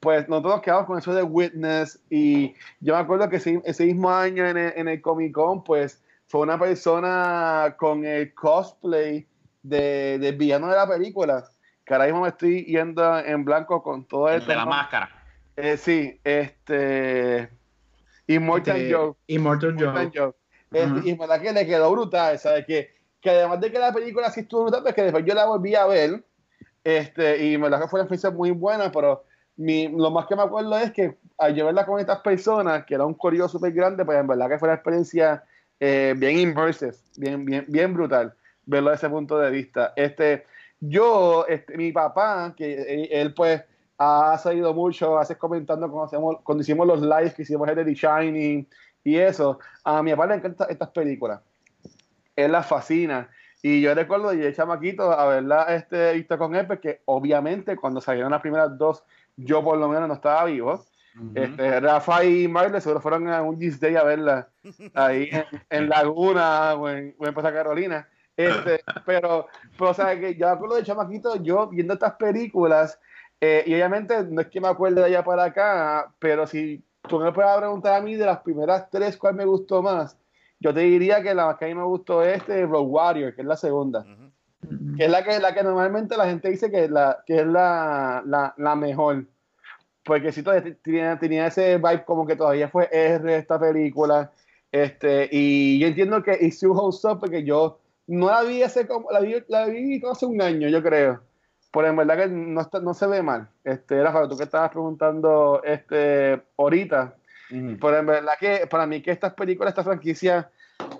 [0.00, 4.10] Pues nosotros quedamos con eso de witness y yo me acuerdo que ese, ese mismo
[4.10, 9.28] año en el, en el Comic Con, pues fue una persona con el cosplay
[9.62, 11.44] de, del villano de la película,
[11.84, 14.50] que ahora mismo me estoy yendo en blanco con todo esto.
[14.50, 15.10] De la máscara.
[15.56, 17.48] Eh, sí, este.
[18.26, 19.14] Immortal Este, Joe.
[19.26, 19.82] Immortal Joe.
[19.82, 20.34] Immortal Joe.
[20.70, 21.00] Este, Ajá.
[21.04, 22.64] Y en verdad que le quedó brutal, ¿sabes?
[22.66, 25.46] Que, que además de que la película sí estuvo brutal, pues que después yo la
[25.46, 26.24] volví a ver.
[26.84, 29.24] Este, y en verdad que fue una experiencia muy buena, pero
[29.56, 32.94] mi, lo más que me acuerdo es que al yo verla con estas personas, que
[32.94, 35.44] era un corrido súper grande, pues en verdad que fue una experiencia
[35.78, 38.34] eh, bien immersive, bien, bien, bien brutal,
[38.66, 39.92] verlo desde ese punto de vista.
[39.96, 40.46] Este,
[40.80, 43.62] yo, este, mi papá, que él, él, pues
[43.98, 47.84] ha salido mucho, hace comentando cuando, hacemos, cuando hicimos los lives que hicimos el de
[47.84, 48.68] The Shining
[49.04, 51.40] y eso, a mi papá le encantan estas películas.
[52.34, 53.28] Él las fascina.
[53.62, 58.40] Y yo recuerdo de chamaquito haberla este, visto con él, porque obviamente cuando salieron las
[58.40, 59.04] primeras dos,
[59.36, 60.84] yo por lo menos no estaba vivo.
[61.34, 64.48] este, Rafa y Marley seguro fueron a un Gis Day a verla
[64.94, 68.08] ahí en, en Laguna o en, o en Carolina.
[68.36, 69.46] Este, pero,
[69.78, 72.98] pero, o sea, que yo me acuerdo de chamaquito, yo viendo estas películas,
[73.40, 77.18] eh, y obviamente no es que me acuerde de allá para acá, pero si tú
[77.18, 80.16] me puedes preguntar a mí de las primeras tres cuál me gustó más,
[80.60, 83.34] yo te diría que la más que a mí me gustó es este Road Warrior,
[83.34, 84.96] que es la segunda, Ujú.
[84.96, 87.46] que es la que, la que normalmente la gente dice que es la, que es
[87.46, 89.24] la, la, la mejor.
[90.04, 94.32] Porque sí, todavía tenía, tenía ese vibe como que todavía fue R esta película.
[94.70, 97.78] Este, y yo entiendo que You Holds Up, porque yo
[98.12, 101.20] no la vi hace como, la vi, la vi hace un año, yo creo.
[101.72, 103.48] Pero en verdad que no, está, no se ve mal.
[103.64, 107.14] Este, Rafa, tú que estabas preguntando este, ahorita,
[107.50, 107.78] Ujú.
[107.80, 110.50] pero en verdad que para mí que estas películas, esta franquicia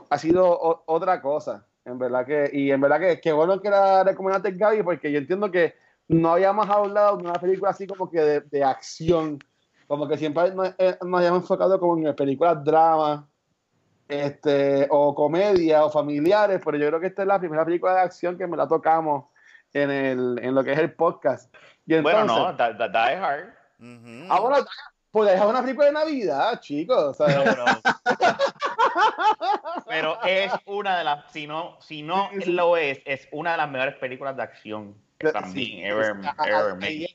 [0.09, 1.66] ha sido o- otra cosa.
[1.85, 5.18] En verdad que, y en verdad que, que bueno que la recomendaste Gaby, porque yo
[5.18, 5.75] entiendo que
[6.09, 9.38] no habíamos hablado de una película así como que de, de acción.
[9.87, 13.29] Como que siempre nos, eh, nos habíamos enfocado como en películas drama,
[14.12, 18.01] este, o comedia, o familiares, pero yo creo que esta es la primera película de
[18.01, 19.27] acción que me la tocamos
[19.72, 21.55] en, el, en lo que es el podcast.
[21.87, 23.48] Y Bueno, entonces- no, Die, Die Hard.
[23.81, 24.27] Ujú.
[24.33, 24.57] Ah, bueno,
[25.11, 26.96] pues es una película de Navidad, chicos.
[26.96, 27.64] o sea, Pero,
[29.88, 32.53] pero es una de las, si no, si no Sí, sí.
[32.53, 34.94] lo es, es una de las mejores películas de acción
[35.33, 37.09] también sí, ever, ever made.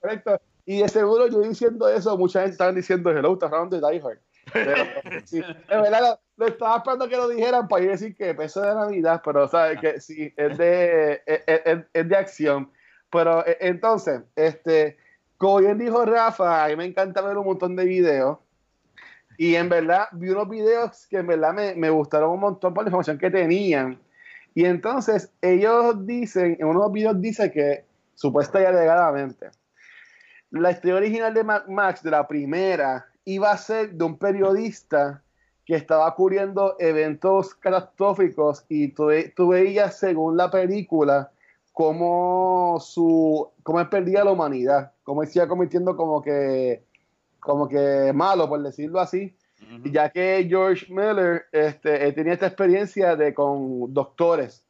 [0.00, 0.40] correcto.
[0.64, 4.00] Y de seguro yo diciendo eso, mucha gente estaba diciendo Hello, está hablando de Die
[4.02, 4.18] Hard.
[4.52, 4.84] Pero,
[5.24, 6.00] sí, en verdad
[6.36, 9.48] lo, lo estaba esperando que lo dijeran para yo decir que peso de Navidad, pero
[9.48, 12.70] sabes que sí, es de, es, es- es de acción.
[13.10, 14.96] Pero eh, entonces, este,
[15.36, 18.38] como bien dijo Rafa, a mí me encanta ver un montón de videos.
[19.38, 22.84] Y en verdad vi unos videos que en verdad me, me gustaron un montón por
[22.84, 23.98] la información que tenían.
[24.54, 27.84] Y entonces ellos dicen, en unos videos dice que
[28.14, 29.48] supuesta y alegadamente,
[30.50, 35.22] la historia original de Max, de la primera, iba a ser de un periodista
[35.64, 41.30] que estaba cubriendo eventos catastróficos y tú, tú veías según la película
[41.72, 46.82] cómo su cómo él perdía la humanidad, cómo él se iba convirtiendo como que
[47.38, 49.90] como que malo, por decirlo así, Ujú.
[49.90, 54.64] ya que George Miller este, él tenía esta experiencia de con doctores,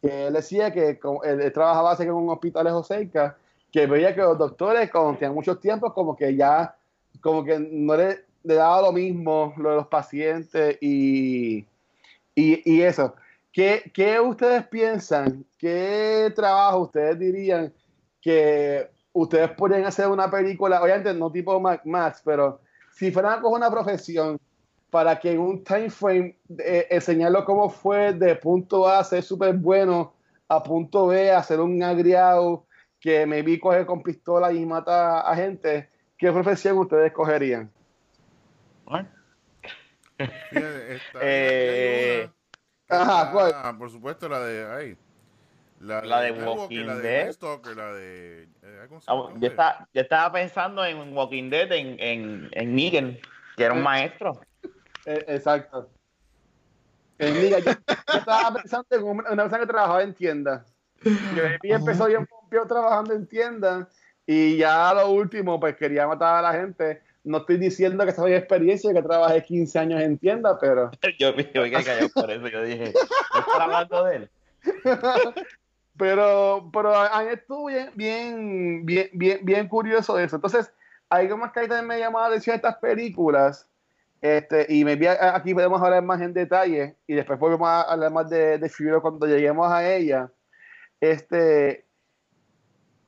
[0.00, 3.36] que él decía que con- él, él trabajaba así en un hospital de cerca,
[3.70, 6.75] que veía que los doctores cuando tenían muchos tiempos como que ya,
[7.20, 11.66] como que no le, le daba lo mismo lo de los pacientes y,
[12.34, 13.14] y, y eso.
[13.52, 15.44] ¿Qué, ¿Qué ustedes piensan?
[15.58, 17.72] ¿Qué trabajo ustedes dirían
[18.20, 22.60] que ustedes podrían hacer una película, obviamente no tipo Max, pero
[22.92, 24.38] si fueran coger una profesión
[24.90, 29.22] para que en un time frame eh, enseñarlo cómo fue de punto A a ser
[29.22, 30.12] súper bueno
[30.48, 32.64] a punto B a ser un agriado
[33.00, 37.70] que me vi coger con pistola y mata a gente, ¿qué profesión ustedes cogerían?
[38.84, 39.08] Bueno,
[40.16, 42.30] Fíjate, esta- Eh,
[42.88, 43.78] ajá, ¿cuál?
[43.78, 44.66] Por supuesto, la de.
[44.66, 44.96] Ay,
[45.80, 47.36] la, La de Nightwalker, Walking la de Dead.
[47.76, 48.48] La de.
[48.62, 52.74] eh, ¿cómo se ah, yo, estaba, yo estaba pensando en Walking Dead, en, en, en
[52.74, 53.18] Negan,
[53.56, 54.40] que era un maestro.
[55.04, 55.90] Eh, exacto.
[57.18, 60.64] Eh, mira, yo, yo estaba pensando en una, persona que trabajaba en tienda.
[61.32, 62.26] Baby empezó bien
[62.68, 63.88] trabajando en tienda
[64.26, 67.00] y ya lo último pues quería matar a la gente.
[67.22, 71.48] No estoy diciendo que mi experiencia, que trabajé 15 años en tienda, pero Yo, me
[71.48, 72.92] quedé callado por eso, yo dije,
[73.34, 74.30] ¿no está hablando de él?
[75.98, 80.36] pero, pero a mí estuvo bien, bien, bien, bien, bien curioso eso.
[80.36, 80.70] Entonces,
[81.08, 83.68] algo más que ahí también me llamó la atención de estas películas.
[84.20, 88.58] Este, y me aquí podemos hablar más en detalle y después podemos hablar más de,
[88.58, 90.30] de Fury cuando lleguemos a ella.
[91.00, 91.85] Este,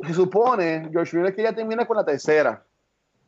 [0.00, 2.64] se supone, George Miller que ya termina con la tercera,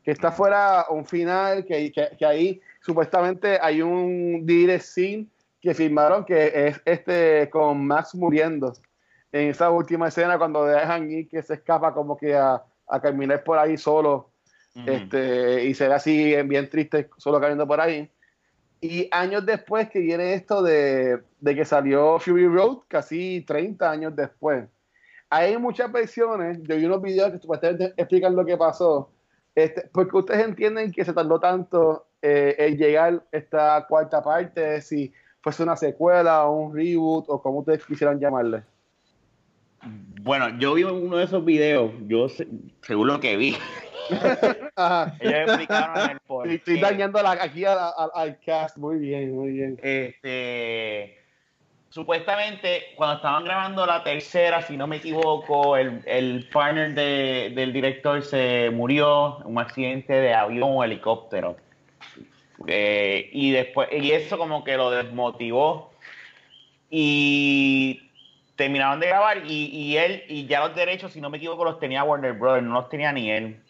[0.03, 5.27] que está fuera un final, que, que, que ahí supuestamente hay un direct scene
[5.61, 8.73] que firmaron que es este con Max muriendo.
[9.33, 13.45] en esa última escena cuando dejan ir que se escapa como que a, a caminar
[13.45, 14.31] por ahí solo
[14.87, 18.11] este, y se ve así bien triste solo caminando por ahí.
[18.81, 24.17] Y años después que viene esto de, de, que salió Fury Road, casi 30 años
[24.17, 24.65] después.
[25.31, 29.11] Hay muchas versiones, yo vi unos videos que supuestamente explican lo que pasó,
[29.55, 35.13] este, porque ustedes entienden que se tardó tanto eh, en llegar esta cuarta parte, si
[35.41, 38.65] fuese una secuela o un reboot o como ustedes quisieran llamarle.
[40.23, 42.27] Bueno, yo vi uno de esos videos, yo
[42.83, 43.57] según lo que vi.
[45.21, 49.79] Ellos explicaron el por Estoy dañando aquí al, cast, muy bien, muy bien.
[49.83, 51.20] Este,
[51.91, 57.73] supuestamente, cuando estaban grabando la tercera, si no me equivoco, el, el partner de, del
[57.73, 61.57] director se murió en un accidente de avión o helicóptero.
[62.67, 65.93] Eh, y después, y eso como que lo desmotivó.
[66.91, 68.11] Y
[68.57, 72.05] terminaron de grabar y, él, y ya los derechos, si no me equivoco, los tenía
[72.05, 73.61] Warner Brothers, no los tenía ni él.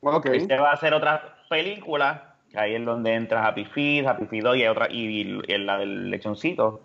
[0.00, 0.38] Okay.
[0.38, 4.56] Este va a hacer otra película, ahí es donde entra Happy Feet, Happy Feet 2
[4.56, 5.24] y hay otra, y,
[5.58, 6.82] la del lechoncito.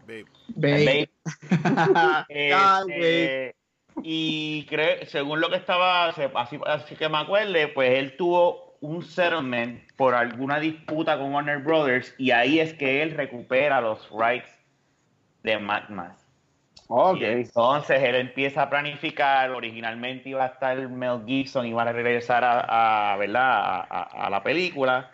[0.55, 1.09] Babe.
[2.29, 3.55] Este,
[4.01, 9.01] y creo, según lo que estaba, así, así que me acuerde, pues él tuvo un
[9.01, 14.49] settlement por alguna disputa con Warner Brothers y ahí es que él recupera los rights
[15.43, 16.23] de Mad Max.
[16.87, 17.43] Okay.
[17.43, 23.15] entonces él empieza a planificar, originalmente iba a estar Mel Gibson, iba a regresar a,
[23.17, 23.87] ¿verdad?
[23.89, 25.09] A, la película,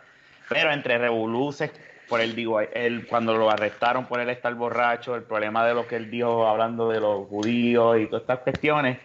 [0.49, 1.71] pero entre revoluces,
[2.09, 5.87] por él digo, él, cuando lo arrestaron por él estar borracho, el problema de lo
[5.87, 8.99] que él dijo hablando de los judíos y todas estas cuestiones,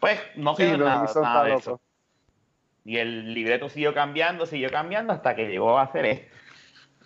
[0.00, 1.80] pues no quedó nada, de eso.
[2.84, 6.36] Y el libreto siguió cambiando, siguió cambiando hasta que llegó a hacer esto.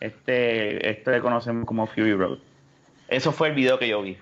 [0.01, 2.39] Este, este le conocemos como Fury Road.
[3.09, 4.17] Eso fue el video que yo vi.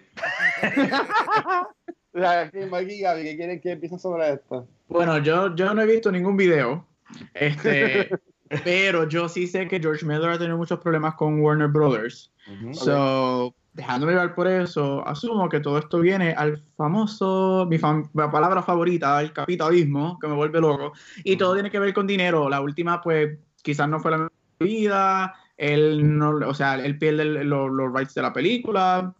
[2.14, 4.67] ¿qué quieren que empiece sobre esto?
[4.88, 6.87] Bueno, yo, yo no he visto ningún video.
[7.35, 8.09] Este,
[8.62, 12.33] pero yo sí sé que George Miller ha tenido muchos problemas con Warner Brothers.
[12.73, 19.21] So, dejándome llevar por eso, asumo que todo esto viene al famoso, mi, palabra favorita,
[19.21, 20.93] el capitalismo, que me vuelve loco.
[21.25, 22.49] Y todo tiene que ver con dinero.
[22.49, 25.35] La última, pues, quizás no fue la vida.
[25.57, 29.14] Él no, o sea, él pierde los, los rights de la película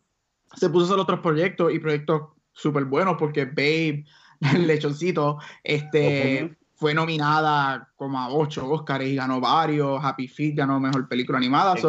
[0.57, 4.05] se puso a hacer otros proyectos y proyectos súper buenos porque Babe,
[4.55, 10.05] el lechoncito, este, fue nominada como a ocho Oscars y ganó varios.
[10.05, 11.77] Happy Feet ganó mejor película animada.
[11.77, 11.89] yo,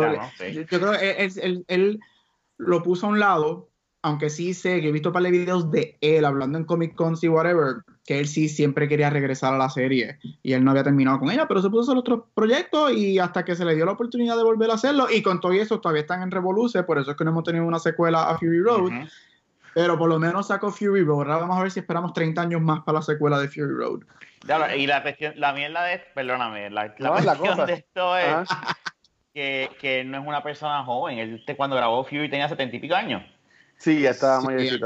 [0.70, 2.00] creo que él, él,
[2.58, 3.68] lo puso a un lado,
[4.04, 6.96] aunque sí sé que he visto un par de videos de él hablando en Comic
[6.96, 10.72] Cons y whatever, que él sí siempre quería regresar a la serie y él no
[10.72, 13.66] había terminado con ella, pero se puso a hacer otros proyectos y hasta que se
[13.66, 16.32] le dio la oportunidad de volver a hacerlo y con todo eso todavía están en
[16.32, 18.92] Revoluce, por eso es que no hemos tenido una secuela a Fury Road.
[19.74, 21.24] Pero por lo menos sacó Fury Road.
[21.24, 24.04] Ahora vamos a ver si esperamos 30 años más para la secuela de Fury Road.
[24.76, 28.50] Y la cuestión, la mierda de, perdóname, la, la cuestión de esto es
[29.34, 31.20] que, que, no es una persona joven.
[31.20, 33.24] Él cuando grabó Fury tenía 70 y pico años.
[33.78, 34.80] Sí, ya estaba muy sí,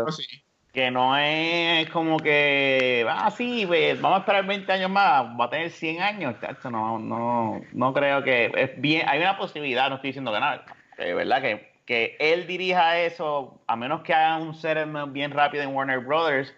[0.74, 5.45] que no es como que, ah, sí, pues, vamos a esperar 20 años más, va
[5.45, 6.36] a tener 100 años.
[6.65, 10.65] No, no, no creo que es bien, hay una posibilidad, no estoy diciendo que nada,
[10.98, 15.63] de verdad que, que él dirija eso, a menos que haga un ser bien rápido
[15.63, 16.54] en Warner Brothers,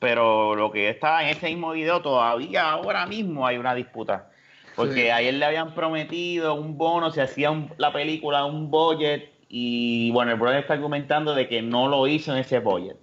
[0.00, 4.30] pero lo que estaba en ese mismo video, todavía ahora mismo hay una disputa.
[4.74, 10.10] Porque a él le habían prometido un bono, se hacía la película, un budget, y
[10.12, 12.96] Warner Brothers está argumentando de que no lo hizo en ese budget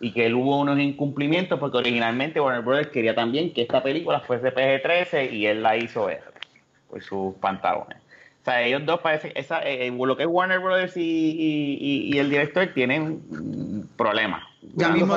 [0.00, 4.52] y que hubo unos incumplimientos porque originalmente Warner Brothers quería también que esta película fuese
[4.52, 6.24] PG-13 y él la hizo ver
[6.90, 7.98] por sus pantalones.
[8.42, 12.18] O sea, ellos dos parece esa, eh, eh, lo que es Warner Brothers y, y,
[12.18, 14.42] el director tienen problemas.
[14.74, 15.16] Ya mismo,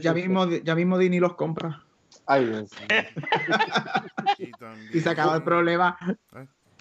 [0.00, 1.84] ya, mismo, ya mismo Dini los compra.
[2.26, 2.70] Ay, Dios.
[4.92, 5.98] y, se acaba el problema.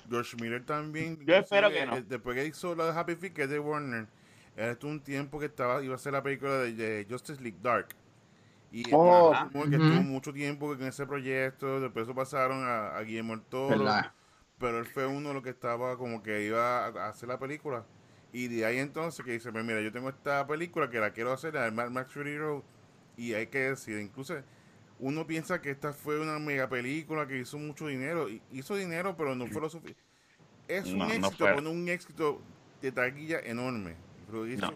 [0.10, 1.20] George Miller también.
[1.26, 2.02] Yo espero que no.
[2.02, 4.08] Después que hizo la de Happy Feet, que es de Warner
[4.56, 7.90] era estuvo un tiempo que estaba iba a ser la película de, Justice League Dark.
[8.72, 13.42] Y oh, que estuvo mucho tiempo en ese proyecto, después eso pasaron a, Guillermo el
[13.42, 13.86] Toro.
[14.58, 17.84] Pero él fue uno de los que estaba como que iba a hacer la película.
[18.32, 21.34] Y de ahí entonces que dice, pues mira, yo tengo esta película que la quiero
[21.34, 22.62] hacer, la de Max Fury Road,
[23.22, 24.34] y hay que decir, incluso
[25.00, 29.36] uno piensa que esta fue una mega película que hizo mucho dinero, hizo dinero, pero
[29.36, 30.02] no fue lo suficiente.
[30.68, 32.42] Es un éxito, no un éxito
[32.82, 33.96] de taquilla enorme.
[34.48, 34.74] Hizo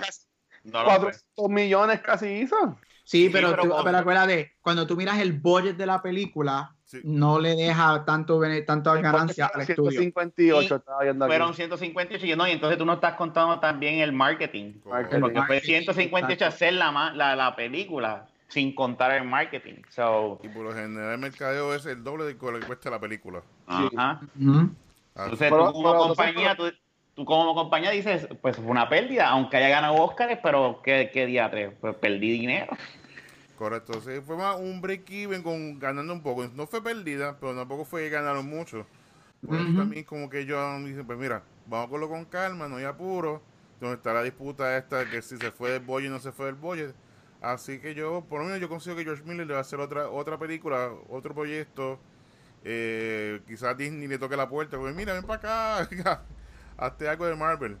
[0.00, 0.26] casi
[0.70, 2.78] 400 millones casi hizo.
[3.04, 6.74] Sí, pero, tú, pero acuérdate, cuando tú miras el budget de la película,
[7.04, 9.90] no le deja tanto, tanto ganancia al estudio.
[9.90, 11.30] 158, estaba viendo aquí.
[11.30, 14.74] Fueron 158, no, y entonces tú no estás contando también el marketing.
[14.82, 19.82] Porque fue 158 hacer la, la, la película sin contar el marketing.
[19.88, 23.00] So, y por lo general el mercadeo es el doble de lo que cuesta la
[23.00, 23.42] película.
[23.66, 24.20] Ajá.
[25.14, 26.64] Entonces tú como compañía, tú,
[27.14, 31.50] como compañía dices, pues fue una pérdida, aunque haya ganado Oscars, pero ¿qué, qué día
[31.50, 31.72] tres?
[31.80, 32.76] Pues perdí dinero.
[33.56, 36.48] Correcto, sí, fue más un break-even con ganando un poco.
[36.48, 38.86] No fue perdida, pero tampoco fue que ganaron mucho.
[39.46, 42.76] Por eso también como que ellos dicen, pues mira, vamos a hacerlo con calma, no
[42.76, 43.42] hay apuro.
[43.80, 46.46] Donde está la disputa esta, que si se fue del boy y no se fue
[46.46, 46.92] del boy
[47.40, 49.80] Así que yo, por lo menos yo consigo que George Miller le va a hacer
[49.80, 51.98] otra, otra película, otro proyecto.
[52.62, 55.88] Eh, quizás Disney le toque la puerta, pues mira, ven para acá,
[56.76, 57.78] hazte algo de Marvel.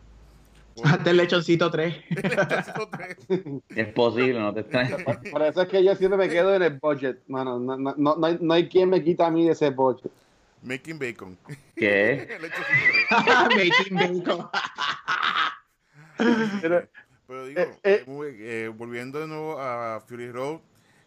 [0.84, 1.94] Hazte el lechoncito 3.
[3.68, 7.22] es posible, no te Por eso es que yo siempre me quedo en el budget,
[7.28, 7.58] mano.
[7.58, 10.10] No, no, no, no, hay, no hay quien me quita a mí de ese budget.
[10.62, 11.38] Making bacon.
[11.76, 12.38] ¿Qué?
[13.10, 14.48] Making bacon.
[16.60, 16.88] Pero,
[17.26, 18.04] pero digo, eh, eh.
[18.06, 20.60] Eh, volviendo de nuevo a Fury Road,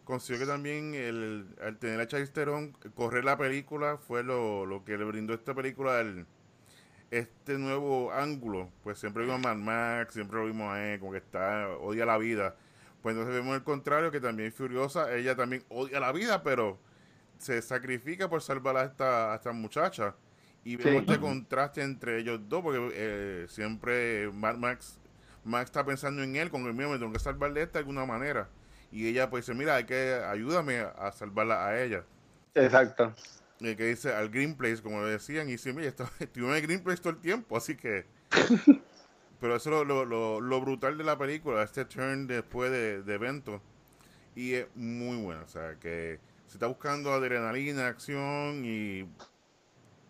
[0.04, 4.84] considero que también el, al tener a Charlize Theron, correr la película fue lo, lo
[4.84, 6.26] que le brindó esta película el,
[7.10, 8.70] este nuevo ángulo.
[8.82, 12.06] Pues siempre vimos a Mad Max, siempre lo vimos a él, como que está, odia
[12.06, 12.56] la vida.
[13.02, 16.78] Pues entonces vemos el contrario, que también Furiosa, ella también odia la vida, pero
[17.38, 20.14] se sacrifica por salvar a esta, a esta muchacha.
[20.64, 24.98] Y vemos este contraste entre ellos dos, porque siempre Mad Max
[25.46, 27.78] Max está pensando en él, con el mío me tengo que salvar de esta de
[27.80, 28.48] alguna manera.
[28.90, 32.04] Y ella pues dice, mira, hay que ayúdame a salvarla a ella.
[32.54, 33.14] Exacto.
[33.60, 35.88] Y que dice al Green Place, como le decían, y mira,
[36.18, 38.04] estoy en el Green Place todo el tiempo, así que...
[39.40, 43.14] Pero eso es lo, lo, lo, brutal de la película, este turn después de, de
[43.14, 43.60] evento.
[44.34, 49.06] Y es muy bueno, o sea, que se está buscando adrenalina, acción y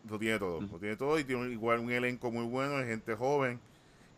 [0.08, 0.60] lo tiene todo.
[0.60, 3.60] Lo tiene todo y tiene igual un elenco muy bueno de gente joven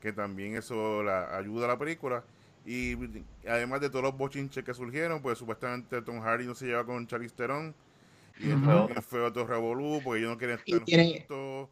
[0.01, 2.25] que también eso la ayuda a la película.
[2.65, 2.97] Y
[3.49, 7.07] además de todos los bochinches que surgieron, pues supuestamente Tom Hardy no se lleva con
[7.07, 7.75] Charlize Theron.
[8.41, 11.69] Y fue otro revolú, porque ellos no quieren estar y juntos.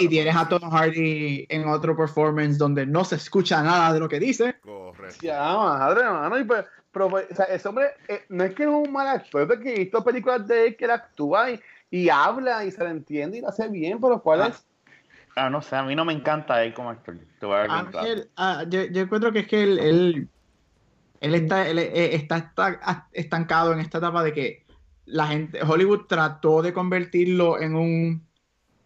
[0.00, 4.08] Y tienes a Tom Hardy en otro performance donde no se escucha nada de lo
[4.08, 4.56] que dice.
[4.60, 5.18] Correcto.
[5.20, 6.38] Ya, madre, hermano.
[6.38, 9.08] Y pues, pero, pues, o sea, ese hombre eh, no es que es un mal
[9.08, 11.60] actor, es que he visto películas de él que él actúa y,
[11.90, 14.46] y habla y se le entiende y lo hace bien, pero ¿cuál ah.
[14.48, 14.64] es?
[15.36, 17.18] Ah, no sé, a mí no me encanta él como actor.
[17.40, 17.90] Te voy a ah,
[18.36, 20.28] ah, yo, yo, encuentro que es que él, él,
[21.20, 24.63] él, está, él eh, está, está, estancado en esta etapa de que
[25.06, 28.26] la gente, Hollywood trató de convertirlo en un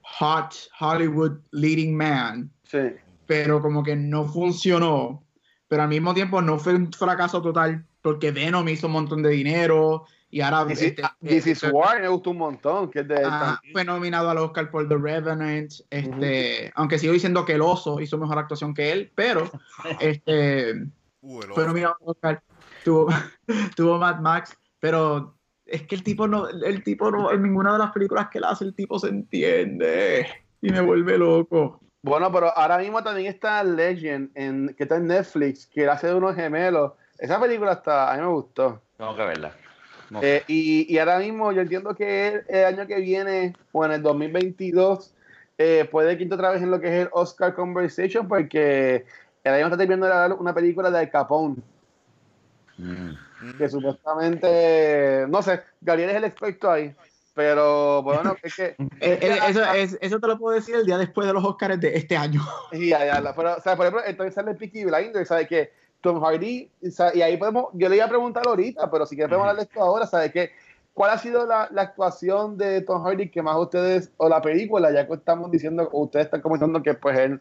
[0.03, 2.51] hot Hollywood leading man.
[2.65, 2.95] Sí.
[3.27, 5.23] Pero como que no funcionó.
[5.69, 9.31] Pero al mismo tiempo no fue un fracaso total porque Venom hizo un montón de
[9.31, 12.91] dinero y ahora This, este, This is este, War me gustó un montón.
[12.91, 15.73] Que de ah, fue nominado al Oscar por The Revenant.
[15.91, 19.51] Este, Aunque sigo diciendo que el oso hizo mejor actuación que él, pero
[20.01, 20.87] este,
[21.21, 22.43] fue nominado al Oscar.
[22.85, 23.09] Tuvo,
[23.77, 25.38] tuvo Mad Max, pero
[25.69, 28.45] es que el tipo no, el tipo no, en ninguna de las películas que él
[28.45, 30.27] hace, el tipo se entiende
[30.63, 31.81] y me vuelve loco.
[32.03, 36.15] Bueno, pero ahora mismo también está Legend, en, que está en Netflix, que hace de
[36.15, 36.93] unos gemelos.
[37.19, 38.81] Esa película está, a mí me gustó.
[38.97, 39.53] Tengo que verla.
[40.23, 44.03] Eh, y, y, ahora mismo yo entiendo que el, año que viene, o en el
[44.03, 45.13] 2022,
[45.59, 49.05] eh, puede que otra vez en lo que es el Oscar Conversation, porque
[49.45, 51.57] el año está terminando una película de Al Capone.
[52.79, 53.28] Mm.
[53.57, 56.95] Que supuestamente, no sé, Gabriel es el experto ahí.
[57.39, 58.75] Pero bueno, es que.
[59.01, 59.63] Eh, eso,
[60.01, 62.43] eso, te lo puedo decir el día después de los Oscars de este año.
[62.73, 65.47] Ya, ya, pero, o sea, por ejemplo, entonces sale Peaky Blinders, ¿sabes?
[65.47, 65.71] Que
[66.01, 69.57] Tom Hardy, y ahí podemos, yo le iba a preguntar ahorita, pero si queremos hablar
[69.57, 70.51] de esto ahora, ¿sabes qué?
[70.95, 74.91] ¿Cuál ha sido la, la, actuación de Tom Hardy que más ustedes, o la película,
[74.91, 77.41] ya que estamos diciendo, o ustedes están comentando que pues él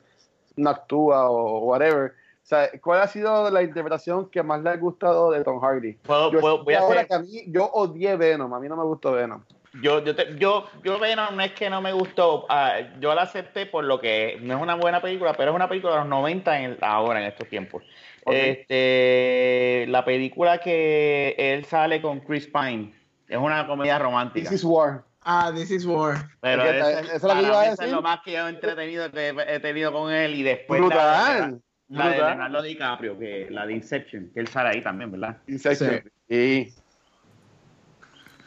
[0.58, 2.14] no actúa o whatever?
[2.48, 5.98] O sea, ¿cuál ha sido la interpretación que más le ha gustado de Tom Hardy?
[6.08, 9.12] yo, voy a ahora que a mí, yo odié Venom, a mí no me gustó
[9.12, 9.44] Venom.
[9.82, 13.66] Yo, yo, yo, yo Venom no es que no me gustó, ah, yo la acepté
[13.66, 16.62] por lo que no es una buena película, pero es una película de los 90
[16.62, 17.84] en, ahora, en estos tiempos.
[18.26, 22.94] Este, la película que él sale con Chris Pine
[23.28, 24.50] es una comedia romántica.
[24.50, 25.04] This is War.
[25.22, 26.30] Ah, This is War.
[26.40, 27.86] Pero eso, es lo que iba a decir.
[27.88, 31.62] es lo más que yo he entretenido que he tenido con él y después Brutal.
[31.90, 35.38] La, de Leonardo DiCaprio, que la de Inception, que él sale ahí también, ¿verdad?
[35.48, 36.04] Inception.
[36.30, 36.74] Sí.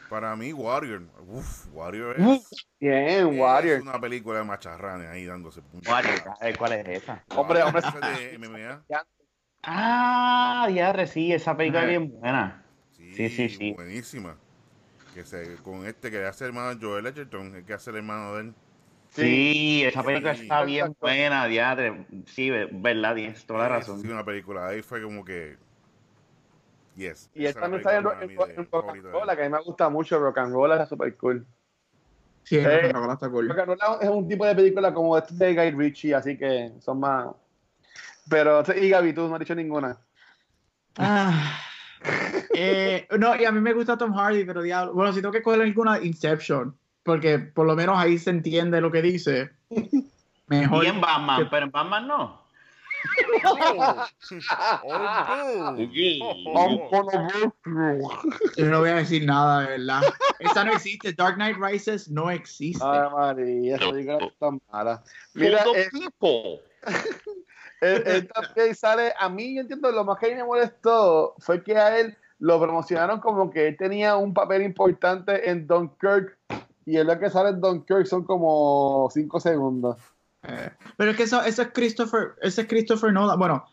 [0.09, 1.03] Para mí, Warrior.
[1.25, 2.67] Uf, Warrior es.
[2.79, 3.77] bien, Warrior.
[3.77, 6.21] Es una película de macharranes ahí dándose Warrior,
[6.57, 7.23] ¿cuál es esa?
[7.35, 7.81] Hombre, hombre.
[7.81, 8.83] de MMA.
[9.63, 12.63] Ah, ya sí, esa película es bien buena.
[12.91, 13.73] Sí, sí, sí.
[13.73, 14.35] Buenísima.
[15.13, 18.35] Que se, con este que hace el hermano Joel Edgerton, el que hace el hermano
[18.35, 18.53] de él.
[19.11, 20.43] Sí, esa película Sí.
[20.43, 22.05] está bien buena, diadre.
[22.27, 24.01] Sí, verdad, tienes toda la razón.
[24.01, 24.67] Sí, una película.
[24.67, 25.57] Ahí fue como que.
[26.95, 27.29] Yes.
[27.33, 29.03] Y él esa también sale en, Rock and.
[29.03, 31.45] Roll, que a mí me gusta mucho Rock and Roll, es super cool.
[32.43, 33.49] Sí, el Eh, rock and roll está cool.
[33.49, 36.71] Rock and Roll es un tipo de película como este de Guy Ritchie, así que
[36.79, 37.27] son más...
[38.29, 39.97] Pero, y Gaby, tú no has dicho ninguna.
[40.97, 41.57] Ah.
[42.53, 44.93] Eh, no, y a mí me gusta Tom Hardy, pero diablo.
[44.93, 48.91] Bueno, si tengo que coger alguna Inception, porque por lo menos ahí se entiende lo
[48.91, 49.51] que dice.
[50.47, 50.83] Mejor.
[50.83, 52.41] Y en Batman, que- pero en Batman no.
[56.53, 56.75] Oh,
[58.57, 60.01] Yo no voy a decir nada, de verdad.
[60.39, 61.13] Esa no existe.
[61.13, 62.83] Dark Knight Rises no existe.
[62.85, 65.03] Ay, María, esa película es tan mala.
[65.33, 65.89] Mira, eh,
[67.81, 71.35] él, él también sale, a mí yo entiendo, lo más que a mí me molestó
[71.39, 76.37] fue que a él lo promocionaron como que él tenía un papel importante en Dunkirk
[76.91, 79.95] y él lo que sale en Dunkirk son como 5 segundos.
[80.43, 83.39] Eh, pero es que eso, eso es Christopher, ese es Christopher Nolan.
[83.39, 83.63] Bueno,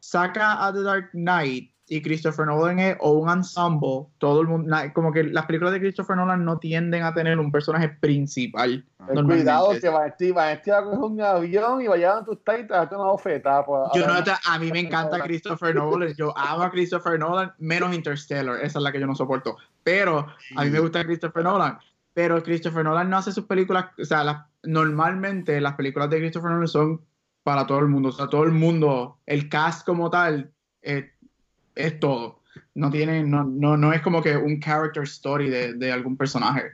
[0.00, 4.74] saca a The Dark Knight y Christopher Nolan es o un ensemble, todo el mundo,
[4.94, 8.86] como que las películas de Christopher Nolan no tienden a tener un personaje principal.
[9.06, 12.66] Cuidado que Vanesti va a coger un avión y va a a tu y te
[12.66, 13.66] darte una bofetada.
[13.66, 17.94] pues, Yo no, a mí me encanta Christopher Nolan, yo amo a Christopher Nolan, menos
[17.94, 19.58] Interstellar, esa es la que yo no soporto.
[19.82, 20.26] Pero
[20.56, 21.78] a mí me gusta Christopher Nolan,
[22.18, 26.50] pero Christopher Nolan no hace sus películas, o sea, las- normalmente las películas de Christopher
[26.50, 27.00] Nolan son
[27.44, 30.50] para todo el mundo, o sea, todo el mundo, el cast como tal
[30.82, 31.12] eh,
[31.76, 32.40] es todo.
[32.74, 36.72] No tiene, no, no, no es como que un character story de, de algún personaje.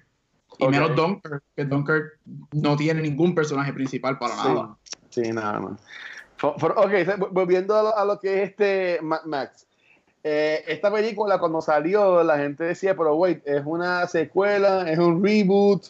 [0.58, 0.70] Y Ok.
[0.70, 2.20] menos Dunkirk, que Dunkirk
[2.52, 4.48] no tiene ningún personaje principal para Sí.
[4.48, 4.76] nada.
[5.10, 5.80] Sí, nada más.
[6.38, 9.66] For- for- ok, volviendo a lo, a lo que es este Mad Max.
[10.26, 15.22] Eh, esta película cuando salió la gente decía, pero wait, es una secuela, es un
[15.22, 15.84] reboot,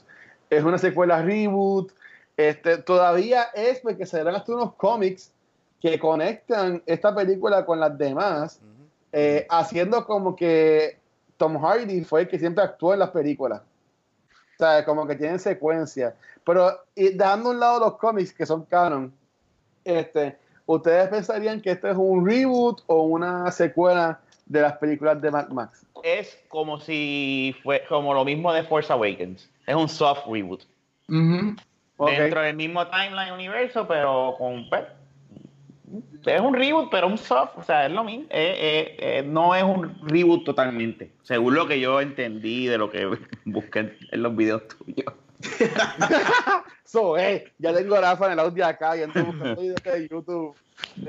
[0.51, 1.93] es una secuela reboot.
[2.37, 5.30] Este, todavía es porque se dan hasta unos cómics
[5.80, 8.61] que conectan esta película con las demás,
[9.12, 10.99] eh, haciendo como que
[11.37, 13.61] Tom Hardy fue el que siempre actuó en las películas.
[13.61, 16.16] O sea, como que tienen secuencia.
[16.45, 19.12] Pero y dejando a un lado los cómics que son canon,
[19.85, 25.30] este, ¿ustedes pensarían que esto es un reboot o una secuela de las películas de
[25.30, 25.86] Mad Max?
[26.03, 29.51] Es como si fue como lo mismo de Force Awakens.
[29.66, 30.62] Es un soft reboot.
[31.09, 34.68] Dentro del mismo timeline universo, pero con.
[34.68, 34.84] pues,
[36.26, 37.53] es un reboot, pero un soft.
[37.57, 38.24] O sea, es lo mismo.
[38.30, 41.12] Eh, eh, eh, no es un reboot totalmente.
[41.22, 43.07] Según lo que yo entendí de lo que
[43.45, 45.14] busqué en, los videos tuyos.
[46.84, 50.09] So, eh, ya tengo a Rafa en el audio acá y ando buscando videos de
[50.09, 50.55] YouTube.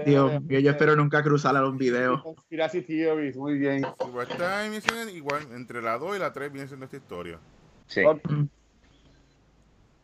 [0.06, 2.22] Dios mío, yo espero nunca cruzar a los videos.
[2.24, 3.86] Conspiracy Theories, muy bien.
[4.08, 4.66] Igual está
[5.12, 7.40] igual, entre la 2 y la 3 viene siendo esta historia.
[7.88, 8.04] Sí.
[8.04, 8.22] Ok.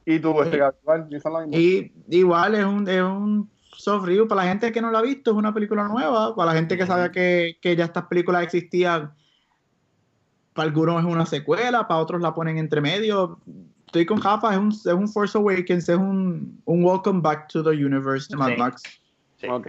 [0.05, 0.59] ¿Y tú, este,
[1.07, 1.47] mismo?
[1.51, 5.03] Y igual es un, es un soft review para la gente que no la ha
[5.03, 8.43] visto, es una película nueva, para la gente que sabe que, que ya estas películas
[8.43, 9.13] existían,
[10.53, 13.39] para algunos es una secuela, para otros la ponen entre medio.
[13.85, 17.63] Estoy con Jafa, es un, es un Force Awakens, es un, un Welcome Back to
[17.63, 18.57] the Universe de Mad Sí.
[18.57, 19.00] Max.
[19.41, 19.47] Sí.
[19.49, 19.67] Ok.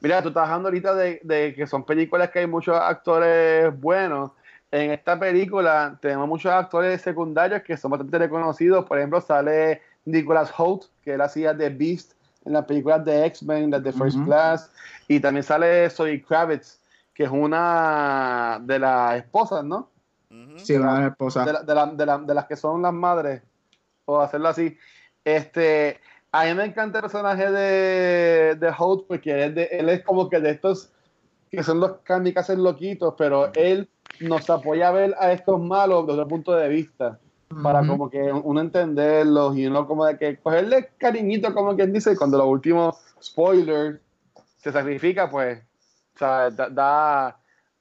[0.00, 4.30] Mira, tú estás hablando ahorita de, de que son películas que hay muchos actores buenos.
[4.70, 8.84] En esta película tenemos muchos actores secundarios que son bastante reconocidos.
[8.84, 12.12] Por ejemplo, sale Nicholas Holt, que él hacía de Beast
[12.44, 14.24] en las películas de X-Men, las de First.
[14.24, 14.70] Class.
[15.08, 16.78] Y también sale Zoe Kravitz,
[17.12, 19.90] que es una de las esposas, ¿no?
[20.56, 21.44] Sí, una esposa.
[21.44, 23.42] de, la- de la- de la- de las que son las madres,
[24.04, 24.76] o hacerlo así.
[25.24, 25.98] Este,
[26.32, 30.02] a mí me encanta el personaje de, de Holt porque él es, de- él es
[30.04, 30.90] como que de estos
[31.50, 33.88] que son los kamikazes loquitos, pero él
[34.20, 37.18] nos apoya a ver a estos malos desde otro punto de vista,
[37.62, 42.12] para como que uno entenderlos y uno como de que cogerle cariñito, como quien dice,
[42.12, 43.98] y cuando los últimos spoilers
[44.58, 45.62] se sacrifica, pues,
[46.14, 47.37] o sea, da, da,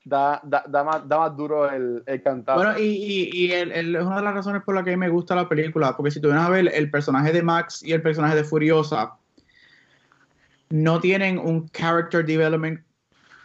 [0.08, 2.56] da, da, da más, da más duro el, el cantar.
[2.56, 5.10] Bueno, y, y, y el- el- es una de las razones por las que me
[5.10, 8.02] gusta la película, porque si tú vienes a ver el personaje de Max y el
[8.02, 9.14] personaje de Furiosa,
[10.70, 12.82] no tienen un character development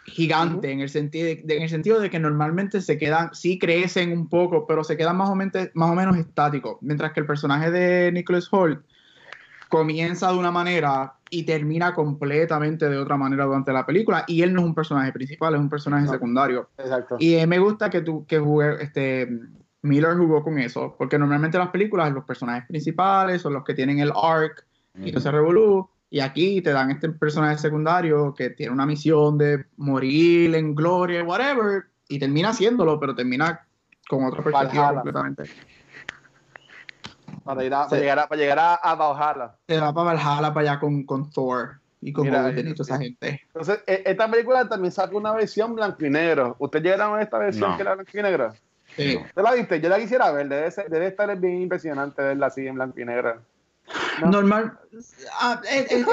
[0.05, 3.57] gigante en, el sentido de, de- en el sentido de que normalmente se quedan, sí
[3.57, 7.21] crecen un poco, pero se quedan más o, menos, más o menos estáticos, mientras que
[7.21, 8.83] el personaje de Nicholas Holt
[9.73, 14.53] comienza de una manera y termina completamente de otra manera durante la película, y él
[14.53, 16.11] no es un personaje principal, es un personaje No.
[16.11, 16.69] secundario.
[16.77, 17.15] Exacto.
[17.17, 19.27] Y eh, me gusta que tú que jugué, este
[19.81, 23.97] Miller jugó con eso, porque normalmente las películas los personajes principales son los que tienen
[23.97, 24.63] el arc
[25.03, 29.39] y todo se revolú, y aquí te dan este personaje secundario que tiene una misión
[29.39, 33.65] de morir en gloria, whatever, y termina haciéndolo, pero termina
[34.07, 35.43] con otra perspectiva completamente.
[37.43, 39.55] Para, ir a, para, llegar a, para llegar a, Valhalla.
[39.67, 42.95] Se va para Valhalla, para allá con, con Thor y con Mira, Odin y toda
[42.95, 43.41] esa gente.
[43.47, 46.55] Entonces, e, esta película también saca una versión blanco y negro.
[46.59, 47.75] ¿Ustedes llegaron a esta versión no.
[47.75, 48.53] que era blanco y negro?
[48.95, 49.17] Sí.
[49.17, 49.81] ¿Usted la viste?
[49.81, 50.49] Yo la quisiera ver.
[50.49, 53.41] Debe, ser, debe estar bien impresionante verla así en blanco y negro.
[54.21, 54.29] ¿No?
[54.29, 54.77] Normal.
[55.39, 56.07] Ah, es, es,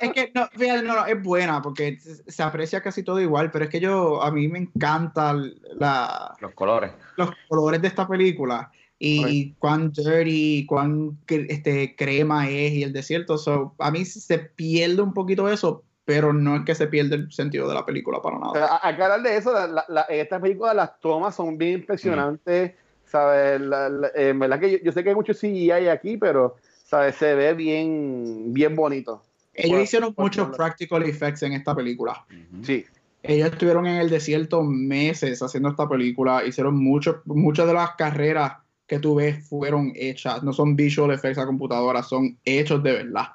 [0.00, 3.64] es, que no, fíjate, no, no, es buena porque se aprecia casi todo igual, pero
[3.64, 6.92] es que yo, a mí me encantan la, los colores.
[7.16, 9.54] Los colores de esta película y okay.
[9.58, 13.36] cuán dirty, cuán este, crema es y el desierto.
[13.36, 17.32] So, a mí se pierde un poquito eso, pero no es que se pierde el
[17.32, 18.66] sentido de la película para nada.
[18.66, 23.10] A, aclarar de eso, la, la, esta película las tomas son bien impresionantes, mm.
[23.10, 23.60] ¿sabes?
[23.60, 27.16] La, eh, en verdad que yo, yo, sé que hay mucho CGI aquí, pero ¿sabes?
[27.16, 29.22] se ve bien, bien bonito.
[29.52, 32.24] Ellos hicieron muchos practical effects en esta película.
[32.62, 32.84] Sí.
[33.22, 38.52] Ellos estuvieron en el desierto meses haciendo esta película, hicieron mucho, muchas de las carreras
[38.86, 43.26] que tú ves fueron hechas, no son visual effects a computadora, son hechos de verdad,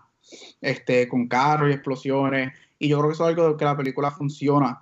[0.62, 4.12] este, con carros y explosiones, y yo creo que eso es algo que la película
[4.12, 4.82] funciona,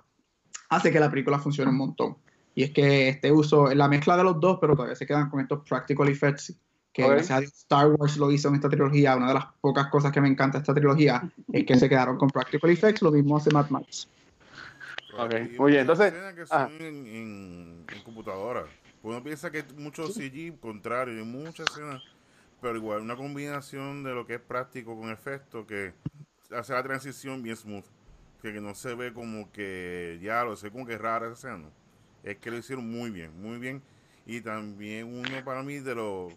[0.68, 2.16] hace que la película funcione un montón,
[2.54, 5.40] y es que este uso, la mezcla de los dos, pero todavía se quedan con
[5.40, 6.54] estos practical effects,
[6.92, 7.14] que okay.
[7.14, 10.12] gracias a Dios Star Wars lo hizo en esta trilogía, una de las pocas cosas
[10.12, 13.36] que me encanta de esta trilogía, es que se quedaron con practical effects, lo mismo
[13.36, 14.08] hace Mad Max.
[15.18, 15.56] Okay.
[15.58, 16.12] Muy bien, entonces...
[16.34, 16.68] Que son ah.
[16.78, 18.64] en, en, en computadora.
[19.02, 22.02] Uno piensa que mucho CG, contrario, hay muchas escenas,
[22.60, 25.94] pero igual una combinación de lo que es práctico con efecto que
[26.50, 27.84] hace la transición bien smooth.
[28.42, 31.50] Que, que no se ve como que ya lo sé como que es rara esa
[31.50, 31.68] escena.
[32.22, 33.82] Es que lo hicieron muy bien, muy bien.
[34.26, 36.32] Y también uno para mí de los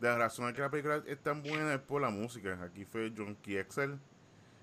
[0.00, 2.60] de las razones que la película es tan buena es por la música.
[2.62, 3.98] Aquí fue John Excel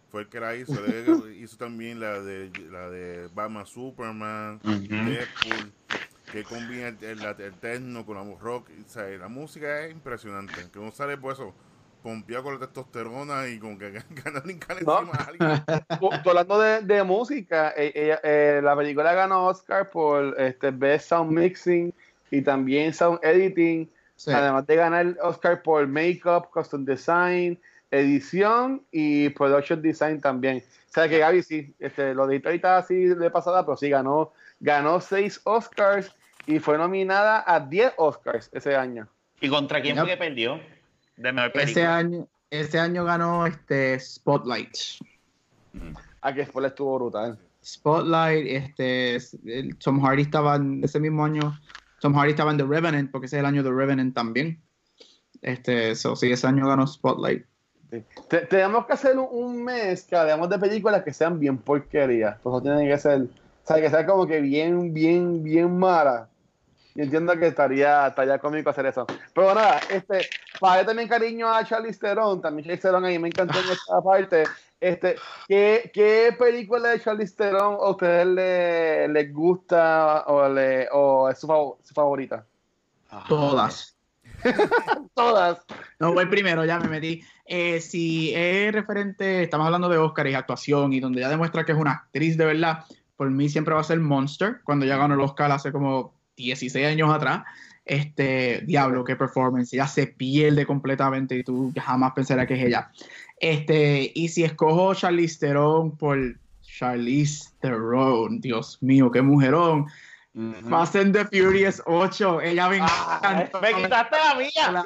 [0.10, 0.74] fue el que la hizo.
[1.32, 5.06] hizo también la de la de Batman Superman, uh -huh.
[5.06, 5.74] Deadpool
[6.32, 8.70] que combina el, el, el techno con la rock.
[8.86, 10.54] O sea, la música es impresionante.
[10.72, 11.54] Que uno sale por eso
[12.06, 13.92] pompeado con la testosterona y con que
[14.24, 15.12] ganan encima no.
[15.12, 15.64] a alguien.
[16.24, 21.32] Tú hablando de, de música, ella, eh, la película ganó Oscar por este Best Sound
[21.32, 21.92] Mixing
[22.30, 23.90] y también Sound Editing.
[24.18, 24.32] Sí.
[24.32, 27.60] Además de ganar Oscar por Makeup, Custom Design,
[27.90, 30.64] edición y Production Design también.
[30.90, 34.32] O sea que Gaby sí, este, lo de ahorita así de pasada, pero sí ganó,
[34.60, 36.12] ganó seis Oscars
[36.48, 39.08] y fue nominada a 10 Oscars ese año.
[39.42, 40.60] ¿Y contra quién fue que perdió?
[41.18, 44.76] De mejor ese año, ese año ganó este Spotlight.
[46.22, 47.38] A que Spotlight estuvo brutal.
[47.64, 51.60] Spotlight, este, el, Tom Hardy estaba en ese mismo año.
[52.00, 54.62] Tom Hardy estaba en The Revenant, porque ese es el año de Revenant también.
[55.42, 57.46] Este, so, sí, ese año ganó Spotlight.
[57.90, 58.04] Sí.
[58.30, 62.38] Te, tenemos que hacer un, un, mes que hablemos de películas que sean bien porquerías.
[62.42, 63.28] Pues tienen que ser,
[63.68, 66.30] sea, que sea como que bien, bien, bien mala.
[66.96, 69.06] Y entiendo que estaría, estaría cómico hacer eso.
[69.34, 73.60] Pero nada, este, para también cariño a Charlize Theron, también Charlize Theron ahí me encantó
[73.60, 74.44] en esta parte.
[74.80, 75.16] Este,
[75.48, 81.38] ¿qué, ¿Qué película de Charlize Theron a ustedes les, les gusta o, le, o es
[81.38, 82.46] su, fav su favorita?
[83.28, 83.98] Todas.
[85.14, 85.66] Todas.
[86.00, 87.24] No, voy primero, ya me metí.
[87.46, 91.72] Eh, si es referente, estamos hablando de Oscar y actuación y donde ya demuestra que
[91.72, 92.86] es una actriz de verdad,
[93.18, 96.86] por mí siempre va a ser Monster, cuando ya ganó el Oscar hace como 16
[96.86, 97.44] años atrás.
[97.86, 102.90] Este, diablo, qué performance, ella se pierde completamente y tú jamás pensarás que es ella.
[103.40, 106.18] Este, y si escojo Charlize Theron por
[106.64, 109.86] Charlize Theron, Dios mío, qué mujerón.
[110.34, 110.70] Uh -huh.
[110.70, 114.84] Fast and the Furious 8, ella me ah, Me quitaste la mía.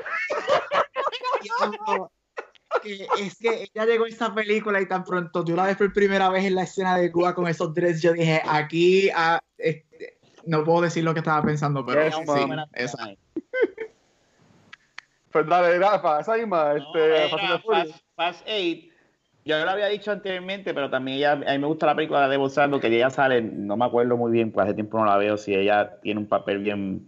[2.82, 5.92] que es que ella llegó a esa película y tan pronto yo la ves por
[5.94, 10.20] primera vez en la escena de Cuba con esos dreads, yo dije, aquí ah, este,
[10.46, 12.98] no puedo decir lo que estaba pensando, pero yes, sí, sí, esa.
[15.32, 18.90] Pues dale, Rafa, esa misma, este, no, Fast, Fast 8,
[19.46, 22.36] yo lo había dicho anteriormente, pero también ella, a mí me gusta la película de
[22.36, 25.38] Bolsando, que ella sale, no me acuerdo muy bien, pues hace tiempo no la veo,
[25.38, 27.06] si ella tiene un papel bien...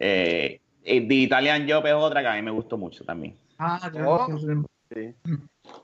[0.00, 3.38] Eh, The Italian Job es otra que a mí me gustó mucho también.
[3.58, 4.26] Ah, oh.
[4.94, 5.14] Sí.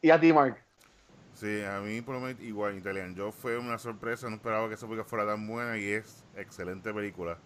[0.02, 0.58] ¿Y a ti, Mark?
[1.34, 4.74] Sí, a mí por lo menos igual Italian Job fue una sorpresa, no esperaba que
[4.74, 7.38] esa película fuera tan buena y es excelente película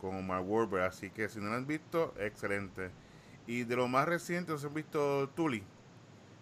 [0.00, 2.90] con Mark Wahlberg, así que si no la han visto, excelente.
[3.46, 5.62] Y de lo más reciente, ¿os han visto Tully?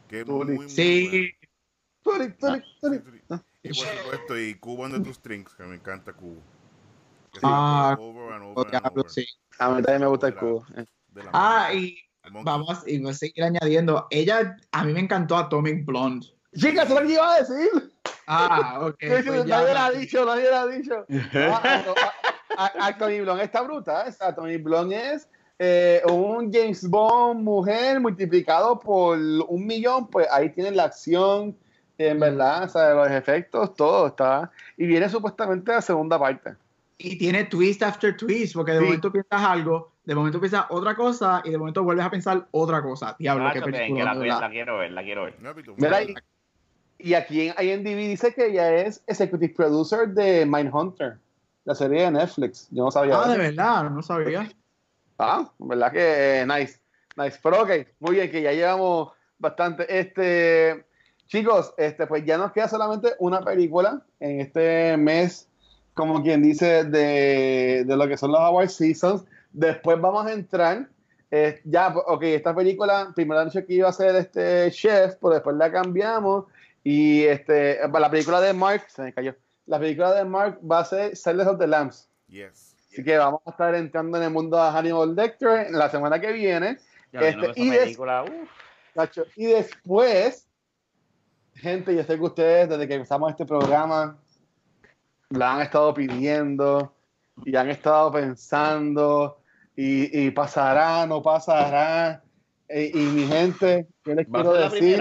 [0.08, 0.44] Que es Tully.
[0.44, 1.32] muy, muy sí.
[2.02, 3.02] Tully, Tully, Tully.
[3.62, 6.40] Y por supuesto, y Cubo de tus Strings, que me encanta Cubo.
[7.42, 9.10] Ah, over and over and over.
[9.10, 9.24] Sí.
[9.58, 10.66] A mí también me gusta el Cubo.
[11.32, 11.98] Ah, y
[12.30, 14.06] vamos, y voy a seguir añadiendo.
[14.10, 16.26] Ella, a mí me encantó Atomic Blonde.
[16.54, 17.92] Chica, eso es lo que iba a decir.
[18.26, 18.96] Ah, ok.
[19.24, 21.06] Pues nadie la ha dicho, nadie la ha dicho.
[22.56, 24.14] Ah, Tony Blon está brutal.
[24.20, 30.08] O Tony Blon es eh, un James Bond mujer multiplicado por un millón.
[30.08, 31.56] Pues ahí tienen la acción,
[31.98, 34.50] en verdad, o sea, los efectos, todo está.
[34.76, 36.54] Y viene supuestamente la segunda parte.
[36.98, 41.42] Y tiene twist after twist, porque de momento piensas algo, de momento piensas otra cosa
[41.44, 43.14] y de momento vuelves a pensar otra cosa.
[43.18, 44.14] Diablo, qué película.
[44.14, 45.36] la, quiero ver, la quiero ver.
[45.76, 46.14] Mira, y,
[46.98, 51.18] y aquí en IMDb dice que ella es executive producer de Mindhunter,
[51.64, 52.68] la serie de Netflix.
[52.70, 53.20] Yo no sabía.
[53.20, 54.50] Ah, de verdad, no sabía.
[55.18, 56.80] Ah, verdad que eh, nice.
[57.16, 57.38] Nice.
[57.42, 59.86] Pero ok, muy bien, que ya llevamos bastante.
[59.98, 60.84] Este,
[61.26, 65.48] chicos, este, pues ya nos queda solamente una película en este mes
[65.94, 69.24] como quien dice, de, lo que son los Award Seasons.
[69.52, 70.88] Después vamos a entrar.
[71.30, 75.56] Eh, ya, ok, esta película, primero noche que iba a ser este Chef, pero después
[75.56, 76.46] la cambiamos.
[76.84, 79.34] Y este, la película de Mark, se me cayó.
[79.66, 82.08] La película de Mark va a ser Silence of the Lambs.
[82.28, 82.74] Yes.
[82.92, 86.32] Así que vamos a estar entrando en el mundo de Hannibal Lecter la semana que
[86.32, 86.78] viene.
[87.12, 87.72] Este, y,
[89.36, 90.46] y después,
[91.54, 94.18] gente, yo sé que ustedes, desde que empezamos este programa,
[95.30, 96.92] la han estado pidiendo
[97.44, 99.38] y han estado pensando
[99.76, 102.22] y, pasará, no pasará.
[102.68, 105.00] E, y, mi gente, ¿qué les quiero decir?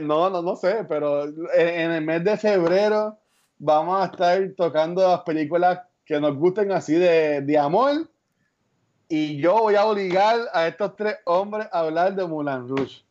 [0.00, 3.18] no, no, no sé, pero en, el mes de febrero
[3.58, 8.10] vamos a estar tocando las películas que nos gusten así de, de amor.
[9.08, 13.02] Y yo voy a obligar a estos tres hombres a hablar de Mulan Rouge.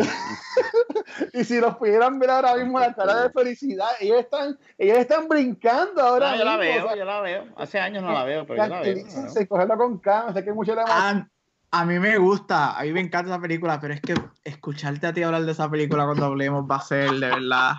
[1.32, 5.28] y si los pudieran ver ahora mismo la cara de felicidad, ellos están, ellos están
[5.28, 6.32] brincando ahora.
[6.32, 7.44] No, yo la veo, yo la veo.
[7.56, 9.28] Hace años no la veo, pero yo la veo.
[9.28, 11.26] Se cogerla con calma, sé que mucho le a,
[11.72, 15.12] a mí me gusta, a mí me encanta esa película, pero es que escucharte a
[15.12, 17.74] ti hablar de esa película cuando hablemos va a ser de verdad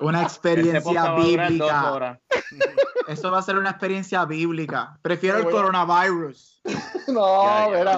[0.00, 2.20] una experiencia bíblica.
[3.08, 4.98] Eso va a ser una experiencia bíblica.
[5.00, 6.60] Prefiero el coronavirus.
[7.08, 7.94] no, verá,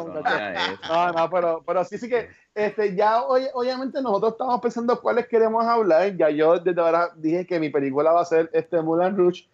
[0.88, 5.26] no, no, pero, pero sí, sí que este, ya hoy, obviamente nosotros estamos pensando cuáles
[5.26, 6.16] queremos hablar.
[6.16, 9.48] Ya yo desde ahora dije que mi película va a ser este Mulan Rouge.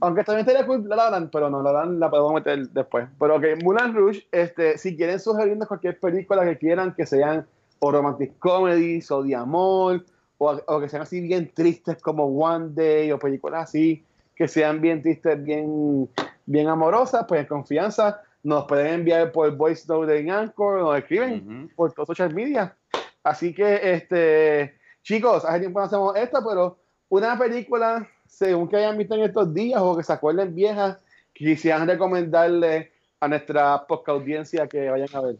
[0.00, 3.08] Aunque también estaría cool la dan, pero no, la dan la podemos meter después.
[3.20, 7.46] Pero que Mulan Rouge, este, si quieren sugerirnos cualquier película que quieran, que sean
[7.78, 10.04] o romantic comedies o de amor,
[10.38, 14.04] o, o que sean así bien tristes como One Day o películas así,
[14.40, 16.08] que sean bien tristes, bien,
[16.46, 21.70] bien amorosas, pues en confianza nos pueden enviar por voice note en Anchor, nos escriben
[21.76, 22.74] por todos social media.
[23.22, 26.78] Así que, este, chicos, hace tiempo no hacemos esto, pero
[27.10, 30.96] una película, según que hayan visto en estos días o que se acuerden viejas,
[31.34, 35.36] quisieran recomendarle a nuestra post audiencia que vayan a ver.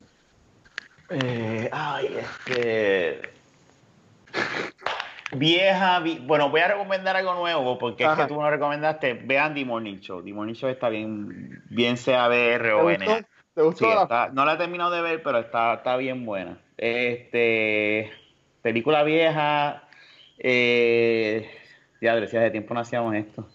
[1.08, 3.22] Eh, ay, este
[5.32, 9.14] vieja, bueno, voy a recomendar algo nuevo porque es que tú no recomendaste.
[9.14, 10.22] Vean The Morning Show.
[10.22, 13.24] The Morning Show está bien, bien CABR o N.
[13.54, 14.08] ¿Te gustó?
[14.32, 16.58] no la he terminado de ver, pero está, está bien buena.
[16.76, 18.10] Este,
[18.62, 19.84] película vieja.
[20.38, 21.50] Eh,
[22.00, 23.46] ya, decía, de tiempo no hacíamos esto.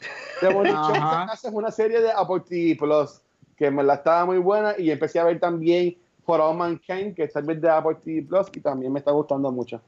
[0.41, 0.93] The Morning Show
[1.33, 3.21] es una serie de Apple TV Plus
[3.57, 5.95] que me la estaba muy buena y empecé a ver también
[6.25, 9.51] For All Mankind, que es también de Apple TV Plus y también me está gustando
[9.51, 9.81] mucho.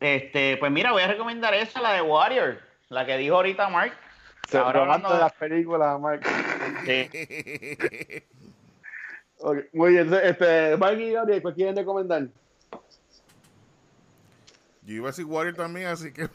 [0.00, 3.92] Este, pues mira, voy a recomendar esa, la de Warrior, la que dijo ahorita Mark.
[4.48, 6.22] Se Ahora hablando de las películas, Mark.
[6.84, 7.08] Sí.
[9.72, 12.28] muy bien, este, Mark y Gabriel, ¿cuál quieren recomendar?
[14.82, 16.24] Yo iba a decir Warrior también, así que.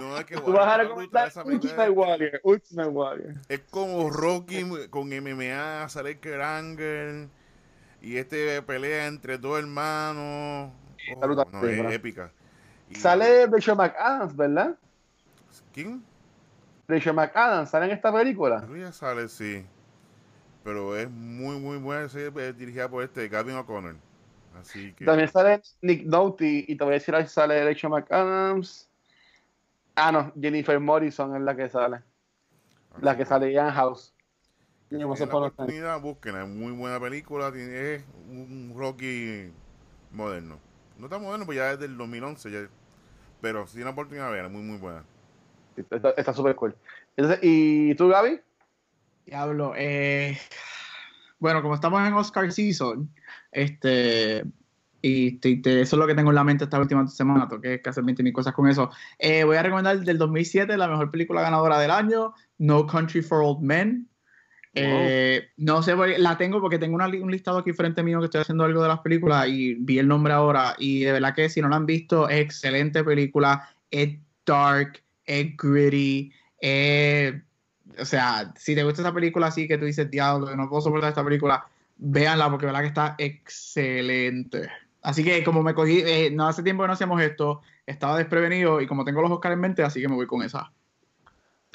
[0.00, 3.34] no, es que Tú vas a recomendar Ultimate Warrior, Ultimate Warrior.
[3.48, 7.28] Es como Rocky con MMA, sale Keranger.
[8.02, 10.70] Y este pelea entre dos hermanos
[11.16, 12.30] Oh, es épica.
[12.92, 14.76] Sale Rachel McAdams, ¿verdad?
[15.72, 16.04] ¿Quién?
[16.86, 18.66] Rachel McAdams, ¿sale en esta película?
[18.74, 19.64] Ella sale, sí.
[20.62, 22.04] Pero es muy, muy buena.
[22.04, 23.96] Es dirigida por este Gavin O'Connor.
[24.60, 25.04] Así que...
[25.04, 28.88] También sale Nick Nolte y te voy a decir si sale Rachel McAdams.
[29.96, 32.00] Ah, no, Jennifer Morrison es la que sale.
[33.00, 34.14] La que sale en House.
[34.90, 37.48] No sé por es muy buena película.
[37.48, 39.52] Es un Rocky
[40.12, 40.58] moderno.
[40.98, 42.68] No está bueno, pues ya es del 2011, ya,
[43.40, 45.04] pero sí una oportunidad de ver, muy, muy buena.
[46.16, 46.74] Está súper cool.
[47.16, 48.40] Entonces, ¿Y tú, Gaby?
[49.26, 50.38] Diablo, eh,
[51.38, 53.10] bueno, como estamos en Oscar Season,
[53.50, 54.44] este,
[55.02, 58.04] y eso es lo que tengo en la mente esta última semana, tengo que, hacer
[58.04, 58.90] 20 mil cosas con eso.
[59.18, 63.42] Eh, voy a recomendar del 2007, la mejor película ganadora del año, No Country for
[63.42, 64.08] Old Men.
[64.74, 68.64] Eh, no sé, la tengo porque tengo un listado aquí frente mío que estoy haciendo
[68.64, 71.68] algo de las películas y vi el nombre ahora y de verdad que si no
[71.68, 77.34] la han visto, es excelente película, es dark, es gritty, es
[77.98, 81.10] o sea, si te gusta esta película así que tú dices, diablo, no puedo soportar
[81.10, 81.66] esta película,
[81.96, 84.68] véanla porque verdad que está excelente.
[85.02, 88.80] Así que como me cogí, eh, no hace tiempo que no hacíamos esto, estaba desprevenido
[88.80, 90.72] y como tengo los Oscars en mente, así que me voy con esa.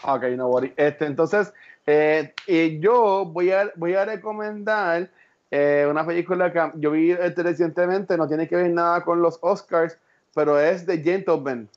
[0.03, 0.73] Ok, no worry.
[0.77, 1.53] Este, entonces,
[1.91, 5.09] eh, yo voy a, voy a recomendar
[5.49, 9.39] eh, una película que yo vi este recientemente, no tiene que ver nada con los
[9.41, 9.97] Oscars,
[10.35, 11.67] pero es The Gentleman.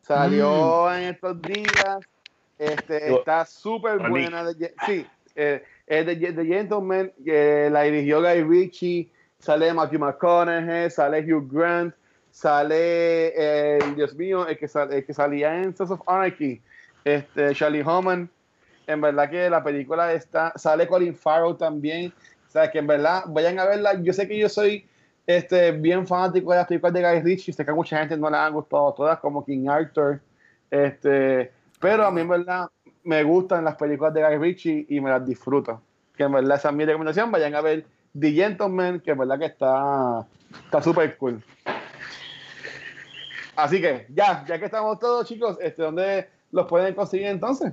[0.00, 0.92] Salió mm.
[0.94, 1.98] en estos días,
[2.58, 4.50] este, está súper buena.
[4.86, 11.46] sí, eh, es The, The Gentleman, la dirigió Guy Ritchie, sale Matthew McConaughey, sale Hugh
[11.52, 11.94] Grant,
[12.30, 16.62] sale, Dios mío, el que, el que salía en Sons of Anarchy,
[17.04, 18.30] este, Charlie Homan.
[18.90, 22.12] En verdad que la película está, sale Colin Farrell también.
[22.46, 23.94] O sea, que en verdad vayan a verla.
[24.02, 24.84] Yo sé que yo soy
[25.26, 27.52] este, bien fanático de las películas de Guy Ritchie.
[27.52, 30.20] Sé que a mucha gente no le han gustado todas, como King Arthur.
[30.70, 32.68] Este, pero a mí en verdad
[33.04, 35.80] me gustan las películas de Guy Ritchie y me las disfruto.
[36.16, 37.30] Que en verdad esa es mi recomendación.
[37.30, 37.86] Vayan a ver
[38.18, 40.26] The Gentleman, que en verdad que está
[40.82, 41.40] súper cool.
[43.54, 47.72] Así que ya, ya que estamos todos, chicos, este, ¿dónde los pueden conseguir entonces?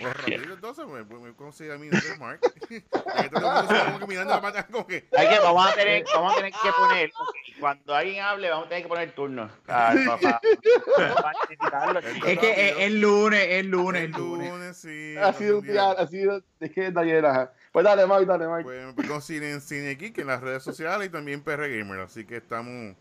[0.00, 2.40] Pues rápido, entonces me, me conseguir a mí de Mark.
[3.90, 5.08] como que mirando la pata como que.
[5.16, 7.12] Hay que, vamos, a tener, vamos a tener que poner,
[7.58, 9.50] cuando alguien hable, vamos a tener que poner turno.
[9.68, 10.40] Ah, papá.
[12.26, 14.76] es que es, lunes, es lunes, el lunes.
[14.76, 15.16] sí.
[15.16, 17.50] Ha sido un día, ha sido, es que está llena.
[17.72, 18.64] Pues dale, Mike, dale, Mike.
[18.64, 22.24] Pues me consiguen en Cine Geek en las redes sociales y también PR Gamer, así
[22.24, 22.96] que estamos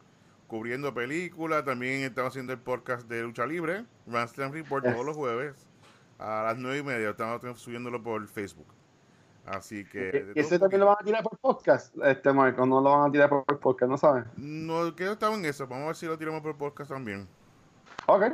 [0.47, 5.68] cubriendo películas, también estamos haciendo el podcast de Lucha Libre, Wrestling Report todos los jueves
[6.19, 7.09] a las nueve y media.
[7.09, 8.67] Estamos subiéndolo por Facebook.
[9.45, 10.33] Así que.
[10.35, 12.65] ¿Y ese también lo van a tirar por podcast, este Marco?
[12.65, 13.89] ¿No lo van a tirar por podcast?
[13.89, 14.25] ¿No saben?
[14.35, 15.65] No, que estaba en eso.
[15.65, 17.27] Vamos a ver si lo tiramos por podcast también.
[18.05, 18.25] Ok.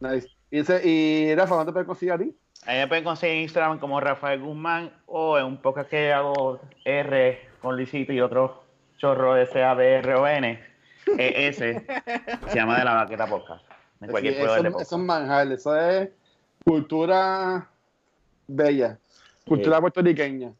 [0.00, 0.28] Nice.
[0.50, 2.36] ¿Y, ese, y Rafa, ¿dónde te pueden conseguir a ti?
[2.66, 6.60] Ahí me pueden conseguir en Instagram como Rafael Guzmán o en un podcast que hago
[6.84, 8.62] R con Luisito y otro
[8.96, 10.64] chorro S-A-B-R-O-N.
[11.18, 11.86] E-S.
[12.48, 13.64] se llama De la Baqueta Podcast.
[14.00, 16.10] En cualquier sí, eso, eso es manjar, eso es
[16.64, 17.68] cultura
[18.46, 18.98] bella,
[19.46, 20.52] cultura puertorriqueña.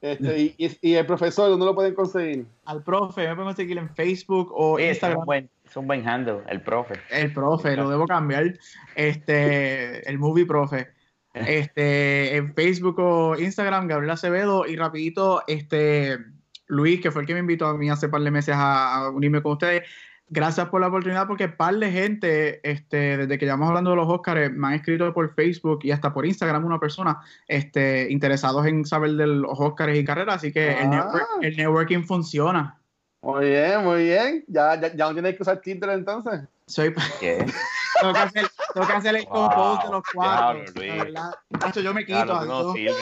[0.00, 2.44] Este, y, y, el profesor, ¿dónde lo pueden conseguir?
[2.64, 5.12] Al profe, me pueden conseguir en Facebook o Instagram.
[5.12, 6.94] Es un, buen, es un buen handle, el profe.
[7.08, 8.58] El profe, lo debo cambiar.
[8.96, 10.88] Este, el movie profe.
[11.34, 14.66] Este, en Facebook o Instagram, Gabriel Acevedo.
[14.66, 16.18] Y rapidito, este,
[16.66, 19.40] Luis, que fue el que me invitó a mí hace par de meses a unirme
[19.40, 19.84] con ustedes
[20.32, 24.08] gracias por la oportunidad porque par de gente, este, desde que llevamos hablando de los
[24.08, 28.86] Oscars, me han escrito por Facebook y hasta por Instagram una persona este, interesados en
[28.86, 31.12] saber de los Oscars y carreras, así que el, ah.
[31.40, 32.78] networking funciona.
[33.20, 34.44] Muy bien, muy bien.
[34.48, 36.40] Ya, ya, ya no tienes que usar Tinder entonces.
[36.66, 36.94] Soy...
[37.20, 37.44] ¿Qué?
[38.00, 40.64] tengo, que hacer, tengo que hacer el compose de los cuatro.
[40.74, 42.24] Claro, yo me quito.
[42.24, 42.94] Claro, no sirve,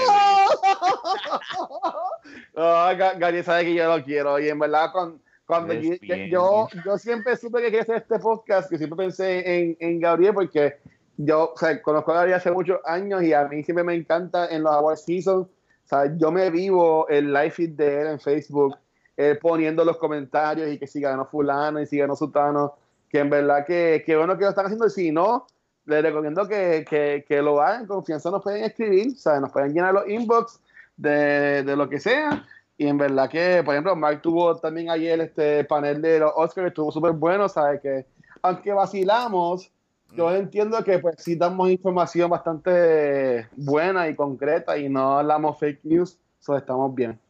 [3.18, 7.58] Gary sabe que yo lo quiero y en verdad con cuando yo, yo, siempre supe
[7.58, 10.76] que quería hacer este podcast, que siempre pensé en, en Gabriel, porque
[11.16, 14.46] yo o sea, conozco a Gabriel hace muchos años y a mí siempre me encanta
[14.46, 15.48] en los Award Seasons.
[15.48, 18.76] O sea, yo me vivo el live feed de él en Facebook,
[19.16, 22.76] él poniendo los comentarios y que si ganó Fulano y si ganó Sutano,
[23.08, 24.86] que en verdad que, que bueno que lo están haciendo.
[24.86, 25.48] Y si no,
[25.84, 27.88] les recomiendo que, que, que lo hagan.
[27.88, 30.60] Confianza nos pueden escribir, o sea, nos pueden llenar los inbox
[30.96, 32.46] de, de lo que sea
[32.80, 36.68] y en verdad que, por ejemplo, Mark tuvo también ayer este panel de los Oscars,
[36.68, 37.78] estuvo súper bueno, ¿sabes?
[37.82, 38.06] Que
[38.40, 39.70] aunque vacilamos,
[40.12, 40.36] yo mm.
[40.36, 46.18] entiendo que pues sí damos información bastante buena y concreta y no hablamos fake news,
[46.40, 47.20] eso estamos bien.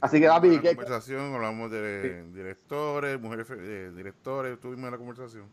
[0.00, 0.74] Así que, David, ¿qué?
[0.74, 5.44] conversación, hablamos de directores, mujeres eh, directores, tuvimos la conversación.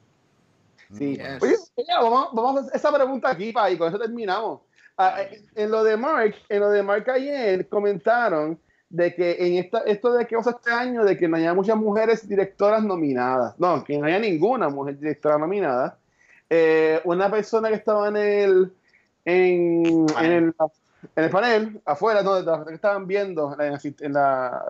[0.92, 1.56] Sí, oye,
[2.02, 4.62] vamos, vamos, a hacer esa pregunta aquí, pa, y con eso terminamos.
[4.98, 5.20] Ah,
[5.54, 10.14] en lo de Mark, en lo de Mark ayer comentaron de que en esta, esto
[10.14, 13.98] de que pasa este año, de que no haya muchas mujeres directoras nominadas, no, que
[13.98, 15.98] no haya ninguna mujer directora nominada,
[16.50, 18.74] eh, una persona que estaba en el,
[19.26, 20.54] en, en
[21.16, 24.66] el, panel, afuera, no, que estaban viendo, en, la,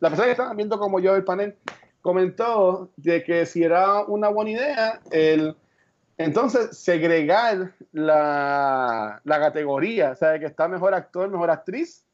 [0.00, 1.56] la persona que estaban viendo como yo el panel,
[2.00, 5.56] comentó de que si era una buena idea, el,
[6.18, 12.04] entonces segregar la, la categoría, o sea, que está mejor actor, mejor actriz,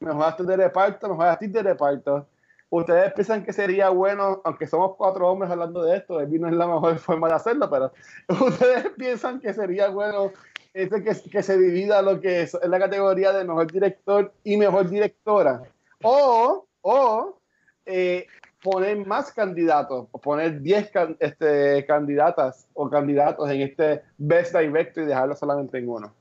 [0.00, 2.26] mejor actor de reparto, mejor actriz de reparto.
[2.68, 6.54] Ustedes piensan que sería bueno, aunque somos cuatro hombres hablando de esto, el no es
[6.54, 7.92] la mejor forma de hacerlo, pero
[8.46, 10.32] ustedes piensan que sería bueno
[10.74, 14.90] ese que, que se divida lo que es, la categoría de mejor director y mejor
[14.90, 15.62] directora.
[16.02, 17.38] O, o
[17.86, 18.26] eh,
[18.62, 20.90] poner más candidatos, poner 10
[21.20, 26.12] este, candidatas o candidatos en este Best Director y dejarlo solamente en uno?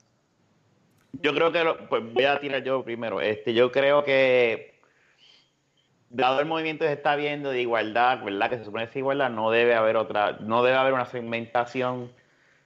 [1.22, 3.22] Yo creo que, pues voy a tirar yo primero.
[3.22, 4.80] Este, yo creo que,
[6.10, 8.50] dado el movimiento que se está viendo de igualdad, ¿verdad?
[8.50, 12.12] Que se supone que es igualdad, no debe haber otra, no debe haber una segmentación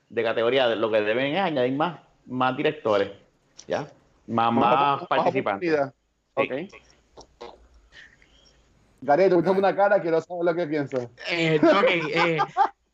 [0.09, 0.67] de categoría.
[0.75, 3.11] Lo que deben es añadir más, más directores,
[3.67, 3.87] ¿ya?
[4.27, 5.79] Más, más, participantes.
[6.35, 6.51] Ok.
[9.01, 11.07] Gary, tú una cara, quiero saber lo que piensas.
[11.31, 11.59] Eh,
[12.13, 12.37] eh,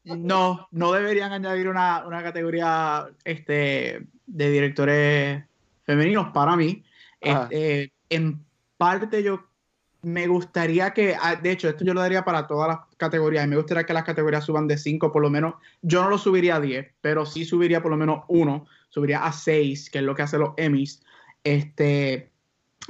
[0.03, 5.43] no, no deberían añadir una, categoría este, de directores
[5.83, 6.83] femeninos para mí.
[7.21, 8.43] Este, en
[8.77, 9.45] parte yo
[10.05, 13.47] me gustaría que, ah, de hecho, esto yo lo daría para todas las categorías.
[13.47, 15.55] Me gustaría que las categorías suban de 5 por lo menos.
[15.81, 18.67] Yo no lo subiría a 10, pero sí subiría por lo menos uno.
[18.89, 21.01] Subiría a 6, que es lo que hacen los Emmys.
[21.43, 22.29] Este,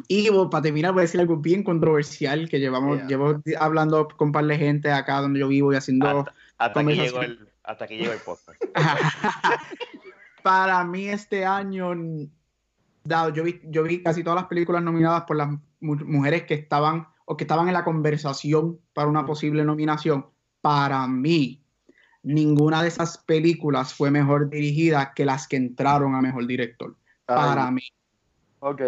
[0.09, 4.31] y para terminar, voy a decir algo bien controversial que llevamos, llevo hablando con un
[4.33, 6.25] par de gente acá donde yo vivo y haciendo.
[6.57, 8.61] Hasta, que, llegó el, hasta que llegó el podcast.
[10.45, 11.91] para mí, este año,
[13.03, 17.07] dado, yo vi, yo vi casi todas las películas nominadas por las mujeres que estaban
[17.25, 20.27] o que estaban en la conversación para una posible nominación.
[20.61, 21.63] Para mí,
[22.21, 26.95] ninguna de esas películas fue mejor dirigida que las que entraron a mejor director.
[27.25, 27.81] Para mí.
[28.59, 28.81] Ok.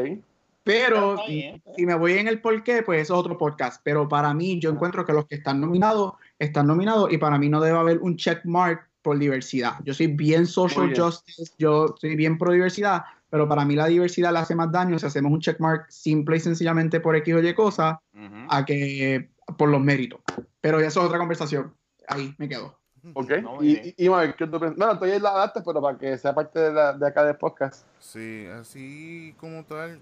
[0.63, 3.81] Pero si me voy en el porqué, pues es otro podcast.
[3.83, 7.49] Pero para mí, yo encuentro que los que están nominados, están nominados y para mí
[7.49, 9.75] no debe haber un check mark por diversidad.
[9.85, 14.33] Yo soy bien social justice, yo soy bien pro diversidad, pero para mí la diversidad
[14.33, 17.39] le hace más daño si hacemos un check mark simple y sencillamente por X o
[17.39, 18.01] Y cosa
[18.49, 20.19] a que por los méritos.
[20.59, 21.73] Pero eso es otra conversación.
[22.05, 22.77] Ahí me quedo.
[23.13, 23.31] Ok.
[23.61, 26.73] y, y, ¿qué tú Bueno, estoy en la data, pero para que sea parte de,
[26.73, 27.87] la, de acá del podcast.
[27.99, 30.01] Sí, así como tal,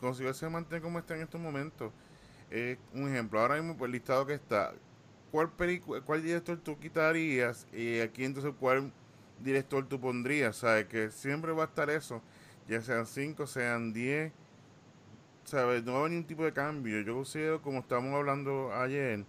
[0.00, 1.92] consigo se mantiene como está en estos momentos.
[2.50, 4.72] Eh, un ejemplo, ahora mismo, por el listado que está,
[5.30, 8.92] ¿cuál película, cuál director tú quitarías y aquí entonces cuál
[9.38, 10.56] director tú pondrías?
[10.56, 10.86] ¿Sabes?
[10.86, 12.22] Que siempre va a estar eso,
[12.68, 14.32] ya sean 5, sean 10,
[15.44, 15.84] ¿sabes?
[15.84, 17.00] No va a haber ningún tipo de cambio.
[17.00, 19.24] Yo considero, como estamos hablando ayer,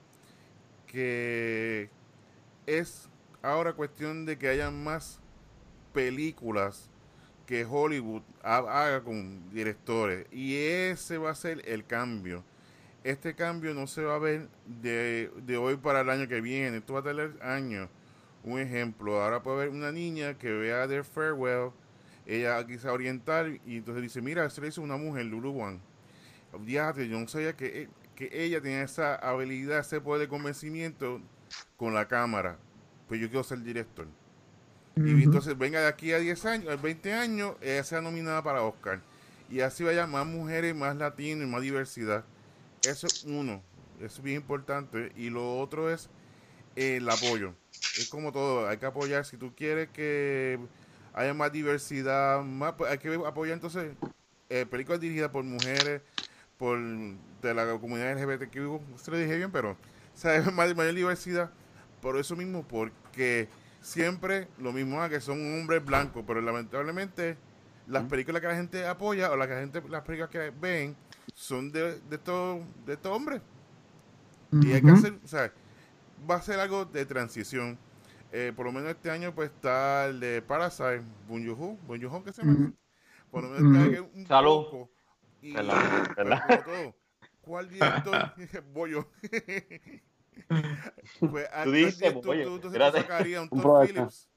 [0.88, 1.90] que
[2.66, 3.10] es
[3.42, 5.20] ahora cuestión de que haya más
[5.94, 6.90] películas
[7.46, 10.26] que Hollywood haga con directores.
[10.32, 12.44] Y ese va a ser el cambio.
[13.04, 16.78] Este cambio no se va a ver de, hoy para el año que viene.
[16.78, 17.90] Esto va a tener años.
[18.44, 21.72] Un ejemplo, ahora puede haber una niña que vea The Farewell,
[22.26, 25.80] ella quizá oriental, y entonces dice, mira, se le hizo una mujer, Lulu One.
[26.66, 31.22] Fíjate, yo no sabía que, que ella tenía esa habilidad, ese poder de convencimiento
[31.78, 32.58] con la cámara.
[33.08, 34.08] Pues yo quiero ser director.
[34.96, 38.62] Y entonces venga de aquí a 10 años, a 20 años, ella sea nominada para
[38.62, 39.00] Oscar.
[39.50, 42.26] Y así vaya más mujeres, más latinos, más diversidad.
[42.84, 43.62] Eso es uno,
[43.98, 45.12] eso es bien importante.
[45.16, 46.10] Y lo otro es
[46.76, 47.54] el apoyo.
[47.98, 49.26] Es como todo, hay que apoyar.
[49.26, 50.60] Si tú quieres que
[51.14, 53.94] haya más diversidad, más, pues hay que apoyar entonces
[54.50, 56.02] eh, películas dirigidas por mujeres,
[56.58, 59.78] por de la comunidad LGBTQ, se lo dije bien, pero
[60.48, 61.52] o más, mayor diversidad.
[62.02, 63.48] Por eso mismo, porque
[63.82, 67.38] siempre lo mismo, que son hombres blancos, pero lamentablemente
[67.88, 70.96] las películas que la gente apoya o las, que la gente, las películas que ven
[71.34, 73.42] son de, de estos de estos hombres.
[74.52, 75.54] Y hay que hacer, o sea,
[76.30, 77.78] va a ser algo de transición.
[78.34, 82.34] Eh, por lo menos este año pues está el de Parasite, Bun Joon Bun que
[82.34, 82.74] se llama.
[83.30, 84.64] Por lo menos está un Salud.
[84.66, 84.92] poco.
[85.42, 86.96] Y, Todo,
[87.42, 88.34] ¿Cuál director?
[88.74, 89.08] Bollo.
[91.20, 94.30] Pues, tú dices, tú, sacarías un Todd Phillips.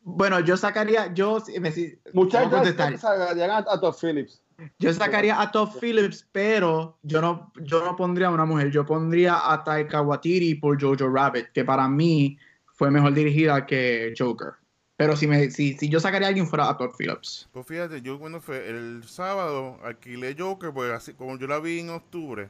[0.00, 1.72] Bueno, yo sacaría, yo me
[2.12, 4.43] Muchas gracias a Todd Phillips.
[4.78, 8.84] Yo sacaría a Todd Phillips, pero yo no, yo no pondría a una mujer, yo
[8.84, 12.38] pondría a Taika Waititi por Jojo Rabbit, que para mí
[12.74, 14.54] fue mejor dirigida que Joker.
[14.96, 17.48] Pero si, me, si, si yo sacaría a alguien fuera a Todd Phillips.
[17.52, 21.80] Pues fíjate, yo cuando fue el sábado alquilé Joker, pues así como yo la vi
[21.80, 22.48] en octubre,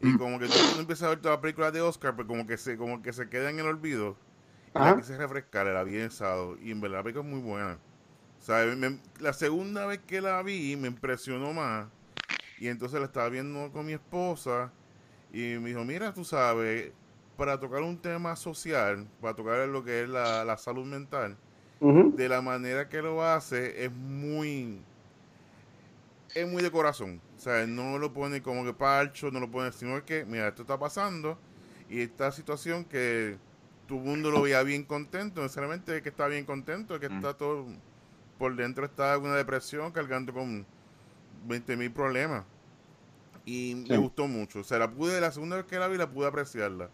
[0.00, 0.18] y mm.
[0.18, 2.76] como que tú empiezas a ver toda la película de Oscar, pues como que se,
[2.76, 4.16] como que se queda en el olvido.
[4.74, 6.56] Y la quise refrescar, la vi en sábado.
[6.62, 7.78] Y en verdad la película es muy buena.
[9.20, 11.88] La segunda vez que la vi me impresionó más.
[12.58, 14.72] Y entonces la estaba viendo con mi esposa.
[15.32, 16.92] Y me dijo, mira, tú sabes,
[17.36, 21.36] para tocar un tema social, para tocar lo que es la, salud mental,
[21.80, 24.82] de la manera que lo hace, es muy
[26.34, 27.20] es muy de corazón.
[27.36, 30.62] O sea, no lo pone como que parcho, no lo pone, sino que, mira, esto
[30.62, 31.38] está pasando
[31.88, 33.36] y esta situación que
[33.86, 37.16] tu mundo lo veía bien contento, necesariamente que está bien contento, que mm.
[37.16, 37.66] está todo
[38.40, 40.64] por dentro está una depresión cargando con
[41.46, 42.46] 20 mil problemas.
[43.44, 44.60] Y me gustó mucho.
[44.60, 46.88] O sea, la pude, la segunda vez que la vi, la pude apreciarla.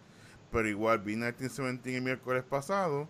[0.50, 3.08] Pero igual vi 1917 el miércoles pasado.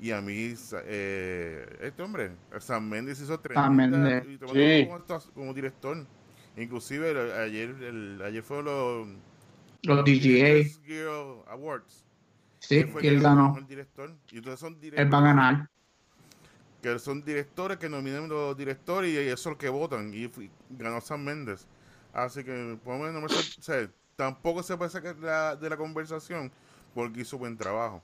[0.00, 0.54] Y a mí,
[0.86, 4.22] eh, este hombre, Sam Mendes hizo tremenda.
[4.22, 4.88] Sí.
[4.88, 6.04] Como, como, director.
[6.56, 9.06] Inclusive ayer, el, ayer fue los,
[9.82, 12.04] los DGA Awards.
[12.58, 13.54] Sí, que él ganó.
[13.56, 14.16] El director.
[14.32, 15.06] Y entonces son directores.
[15.06, 15.70] Él va a ganar.
[16.82, 20.12] Que son directores que nominan los directores y eso es lo que votan.
[20.14, 20.30] Y
[20.70, 21.66] ganó Sam Mendes.
[22.12, 26.50] Así que, por lo menos, o sea, tampoco se puede sacar de la conversación
[26.94, 28.02] porque hizo buen trabajo.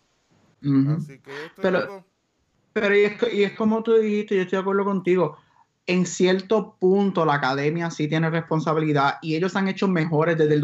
[0.97, 2.05] Así que esto pero, es
[2.73, 5.39] Pero y es, y es como tú dijiste, yo estoy de acuerdo contigo.
[5.87, 10.61] En cierto punto, la academia sí tiene responsabilidad y ellos han hecho mejores desde el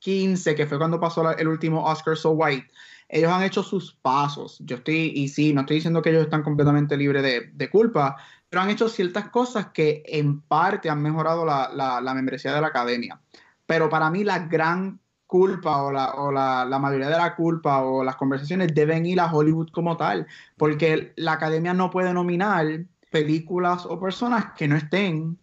[0.00, 2.68] 2015, que fue cuando pasó el último Oscar So White.
[3.08, 4.58] Ellos han hecho sus pasos.
[4.60, 7.22] Yo estoy, y sí, no estoy diciendo que ellos están completamente libres
[7.52, 8.16] de, culpa,
[8.48, 12.60] pero han hecho ciertas cosas que en parte han mejorado la, la, la membresía de
[12.60, 13.20] la academia.
[13.66, 17.82] Pero para mí la gran culpa o, la, o la, la, mayoría de la culpa
[17.82, 20.26] o las conversaciones deben ir a Hollywood como tal,
[20.56, 22.66] porque la academia no puede nominar
[23.10, 25.38] películas o personas que no estén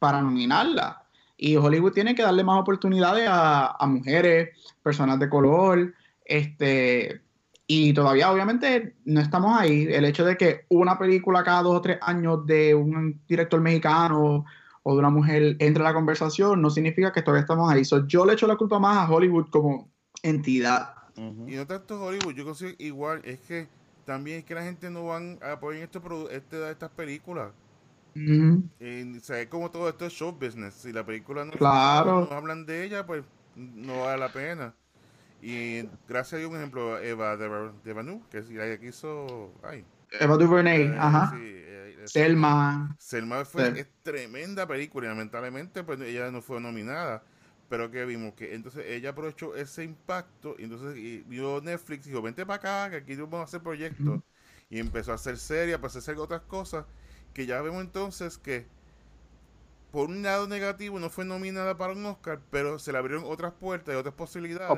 [0.00, 1.03] para nominarla.
[1.44, 4.48] Y Hollywood tiene que darle más oportunidades a, a mujeres,
[4.82, 5.92] personas de color,
[6.24, 7.20] este,
[7.66, 9.86] y todavía obviamente no estamos ahí.
[9.90, 14.46] El hecho de que una película cada dos o tres años de un director mexicano
[14.84, 17.82] o de una mujer entre a la conversación, no significa que todavía estamos ahí.
[18.06, 19.90] yo le echo la culpa más a Hollywood como
[20.22, 20.94] entidad.
[21.14, 23.68] Y no tanto Hollywood, yo consigo igual, es que
[24.06, 27.52] también es que la gente no van a apoyar este, este, estas películas.
[28.14, 30.74] Y, o como todo esto es show business.
[30.74, 32.28] Si la película no, claro.
[32.32, 33.24] hablan de ella, pues
[33.56, 34.74] no vale la pena.
[35.42, 39.52] Y gracias a un ejemplo, Eva Devanu, que es la que hizo.
[39.62, 39.84] Ay,
[40.20, 41.34] Eva DuVernay, eh, ajá.
[41.36, 41.64] Sí,
[42.06, 42.96] Selma.
[42.98, 47.22] Selma fue tremenda película y lamentablemente pues ella no fue nominada.
[47.68, 50.94] Pero que vimos que entonces ella aprovechó ese impacto y entonces
[51.26, 54.20] vio Netflix y dijo, vente para acá, que aquí vamos a hacer proyectos.
[54.70, 56.84] Y empezó a hacer series, a hacer otras cosas,
[57.34, 58.66] que ya vemos entonces que
[59.90, 63.52] por un lado negativo no fue nominada para un Oscar, pero se le abrieron otras
[63.52, 64.76] puertas y otras posibilidades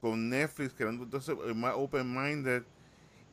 [0.00, 2.64] con Netflix, que eran entonces más open-minded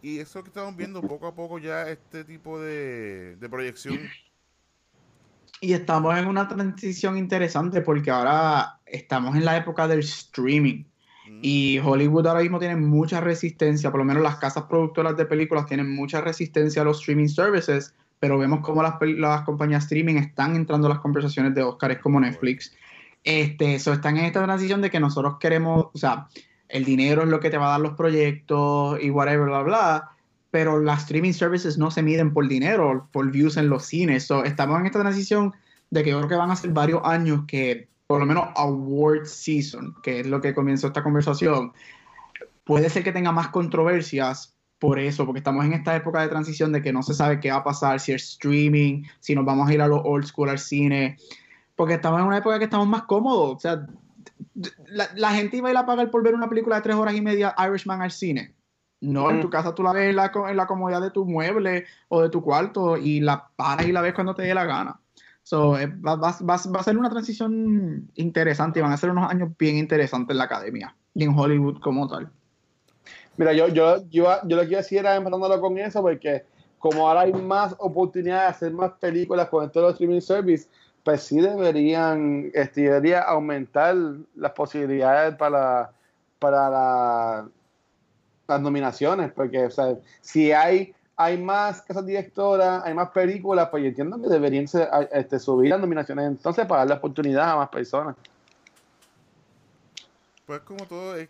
[0.01, 3.99] y eso que estamos viendo poco a poco ya este tipo de, proyección.
[5.59, 10.85] Y estamos en una transición interesante porque ahora estamos en la época del streaming.
[11.29, 11.39] Mm.
[11.43, 15.67] Y Hollywood ahora mismo tiene mucha resistencia, por lo menos las casas productoras de películas
[15.67, 20.55] tienen mucha resistencia a los streaming services, pero vemos cómo las, las compañías streaming están
[20.55, 22.71] entrando a las conversaciones de Oscars como Netflix.
[23.23, 26.27] Este, eso están en esta transición de que nosotros queremos, o sea,
[26.69, 30.11] el dinero es lo que te va a dar los proyectos y whatever, bla, bla.
[30.51, 34.27] Pero las streaming services no se miden por dinero, por views en los cines.
[34.27, 35.55] So, estamos en esta transición
[35.89, 39.25] de que yo creo que van a ser varios años que, por lo menos, award
[39.25, 41.73] season, que es lo que comenzó esta conversación,
[42.65, 46.71] puede ser que tenga más controversias por eso, porque estamos en esta época de transición
[46.71, 49.69] de que no se sabe qué va a pasar, si es streaming, si nos vamos
[49.69, 51.17] a ir a los old school al cine,
[51.75, 53.57] porque estamos en una época que estamos más cómodos.
[53.57, 53.85] O sea,
[54.87, 57.21] la, gente iba a ir a pagar por ver una película de tres horas y
[57.21, 58.55] media Irishman al cine.
[59.01, 61.85] No, en tu casa tú la ves en la, en la, comodidad de tu mueble
[62.07, 64.99] o de tu cuarto y la paras y la ves cuando te dé la gana.
[65.43, 69.29] So, eh, va, va, va, a ser una transición interesante y van a ser unos
[69.29, 72.31] años bien interesantes en la academia y en Hollywood como tal.
[73.41, 76.45] Mira, yo, yo, yo, yo lo que decir era empatándolo con eso porque
[76.77, 80.69] como ahora hay más oportunidades de hacer más películas con todos los streaming service,
[81.03, 83.95] pues sí deberían, este, debería aumentar
[84.35, 85.91] las posibilidades para,
[86.37, 87.47] para
[88.47, 93.81] las nominaciones, porque o sea, si hay, hay más casas directoras, hay más películas, pues
[93.81, 94.67] yo entiendo que deberían
[95.13, 98.15] este, subir las nominaciones entonces para darle oportunidad a más personas.
[100.45, 101.27] Pues como todo es,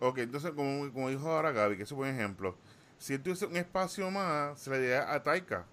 [0.00, 2.56] ok, entonces como, como dijo ahora Gaby, que es un buen ejemplo,
[2.98, 5.66] si tuviese un espacio más, se le daría a Taika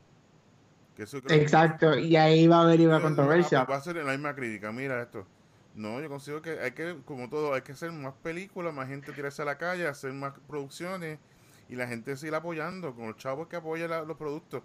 [0.98, 3.64] Exacto, y ahí va a haber una controversia.
[3.64, 5.26] Va a ser la misma crítica, mira esto.
[5.76, 9.12] No, yo considero que hay que, como todo, hay que hacer más películas, más gente
[9.12, 11.18] tirarse a la calle, hacer más producciones
[11.68, 14.62] y la gente seguir apoyando con los chavos que apoyan los productos.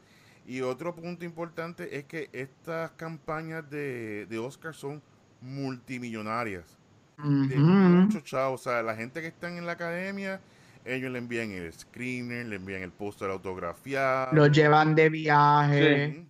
[0.46, 5.02] Y otro punto importante es que estas campañas de, de Oscar son
[5.40, 6.77] multimillonarias.
[7.22, 8.60] De muchos chavos.
[8.60, 10.40] O sea, la gente que están en la academia,
[10.84, 14.32] ellos le envían el screener, le envían el póster autografiado.
[14.32, 16.26] Lo llevan de viaje.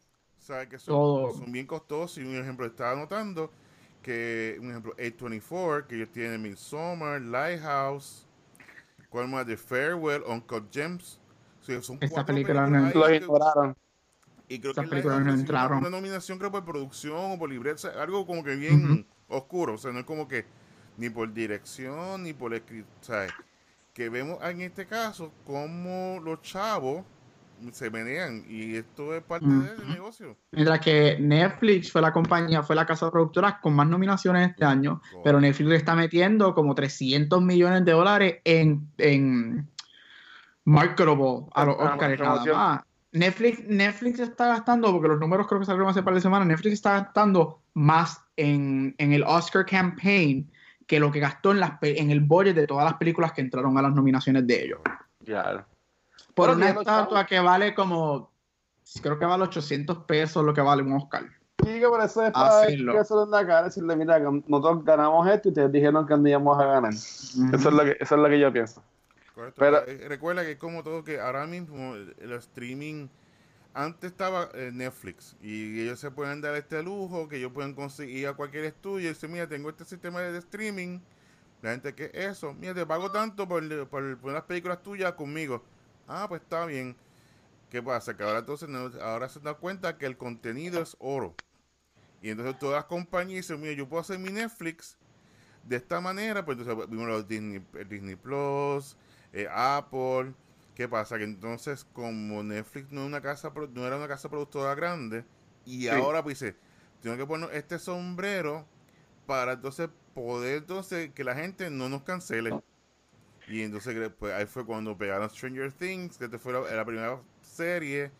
[0.70, 2.18] que son, bien costosos.
[2.18, 3.52] Y un ejemplo, estaba notando
[4.02, 8.26] que, un ejemplo, A24, que ellos tienen Midsommar, Lighthouse,
[9.10, 11.20] cuál más de Farewell, Uncle Gems.
[11.82, 13.76] son Esta película no entraron.
[14.48, 15.78] Y creo que no entraron.
[15.78, 19.74] Una nominación creo por producción o por libreta, algo como que bien oscuro.
[19.74, 20.46] O sea, no es como que
[20.98, 22.88] ni por dirección, ni por escrito.
[23.00, 23.26] O sea,
[23.94, 27.04] que vemos en este caso como los chavos
[27.72, 30.36] se menean y esto es parte del negocio.
[30.52, 34.64] Mientras que Netflix fue la compañía, fue la casa de productoras con más nominaciones este
[34.64, 39.68] año, pero Netflix le está metiendo como 300 millones de dólares en, en
[40.64, 42.80] marketable a los Oscars nada más.
[43.10, 46.74] Netflix, Netflix está gastando, porque los números creo que salieron hace par de semanas, Netflix
[46.74, 50.48] está gastando más en, en el Oscar campaign
[50.88, 53.76] que lo que gastó en, las, en el budget de todas las películas que entraron
[53.76, 54.80] a las nominaciones de ellos.
[55.22, 55.66] Claro.
[56.34, 58.30] Por una estatua que vale como,
[59.02, 61.24] creo que vale 800 pesos lo que vale un Oscar.
[61.62, 65.28] Sí, que por eso es para que eso en la cara, decirle, mira, nosotros ganamos
[65.28, 66.92] esto y ustedes dijeron que no íbamos a ganar.
[66.94, 68.82] eso, es lo que, eso es lo que yo pienso.
[69.56, 73.08] Pero, eh, recuerda que como todo que ahora mismo el streaming
[73.74, 78.26] antes estaba eh, Netflix y ellos se pueden dar este lujo que ellos pueden conseguir
[78.26, 81.00] a cualquier estudio y decir, mira, tengo este sistema de streaming.
[81.62, 85.64] La gente que eso, mira, te pago tanto por, por, por, películas tuyas conmigo.
[86.06, 86.96] Ah, pues está bien.
[87.70, 88.16] ¿Qué pasa?
[88.16, 88.68] Que ahora entonces
[89.00, 91.34] ahora se da cuenta que el contenido es oro.
[92.22, 94.96] Y entonces todas las compañías dicen, mira, yo puedo hacer mi Netflix
[95.64, 98.96] de esta manera, pues entonces vimos los Disney, Disney Plus,
[99.32, 100.32] eh, Apple,
[100.78, 101.18] ¿Qué pasa?
[101.18, 105.24] Que entonces, como Netflix no, una casa, no era una casa productora grande,
[105.66, 106.54] y ahora pues dice,
[107.02, 108.64] tengo que poner este sombrero
[109.26, 112.62] para entonces poder entonces que la gente no nos cancele.
[113.48, 118.12] Y entonces pues, ahí fue cuando pegaron Stranger Things, que fue la, primera serie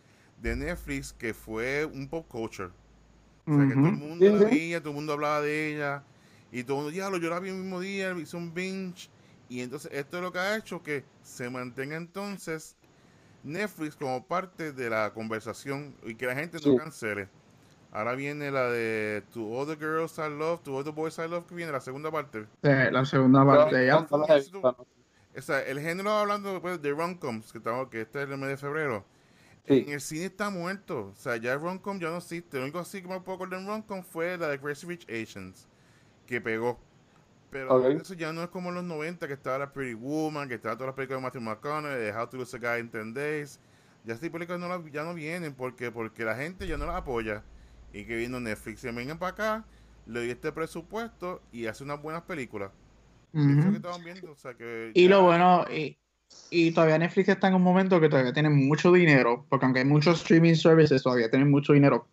[0.43, 2.71] de Netflix que fue un pop culture.
[3.47, 6.03] O sea, que todo el mundo la veía, todo el mundo hablaba de ella,
[6.51, 9.09] y todo el mundo, ya lo yo la vi el mismo día, hizo un binge,
[9.49, 12.77] y entonces esto es lo que ha hecho que se mantenga entonces
[13.43, 17.29] Netflix como parte de la conversación y que la gente no cancele.
[17.91, 21.29] Ahora viene la de To All the Girls I Love, To All the Boys I
[21.29, 22.43] Love, que viene la segunda parte.
[22.63, 23.87] Sí, la segunda parte.
[23.87, 24.07] ya.
[25.67, 29.05] el género hablando pues, de rom-coms, que, estamos, que este es el mes de febrero.
[29.65, 31.13] En el cine está muerto.
[31.13, 32.59] O sea, ya el rom-com ya no existe.
[32.59, 35.67] Lo único así que me puedo acordar en rom-com fue la de Crazy Rich Asians,
[36.27, 36.79] que pegó.
[37.51, 40.57] Pero eso ya no es como en los 90 que estaba la Pretty Woman, que
[40.57, 43.15] estaba todas las películas de Matthew McConaughey, de How to Lose a Guy in 10
[43.15, 43.61] Days.
[44.05, 47.43] Ya estas películas no ya no vienen porque porque la gente ya no las apoya.
[47.93, 49.65] Y que vino Netflix, se vengan para acá,
[50.07, 52.71] le doy este presupuesto y hace unas buenas películas.
[54.95, 55.97] y lo bueno, y,
[56.51, 59.87] y, todavía Netflix está en un momento que todavía tiene mucho dinero, porque aunque hay
[59.87, 62.07] muchos streaming services, todavía tienen mucho dinero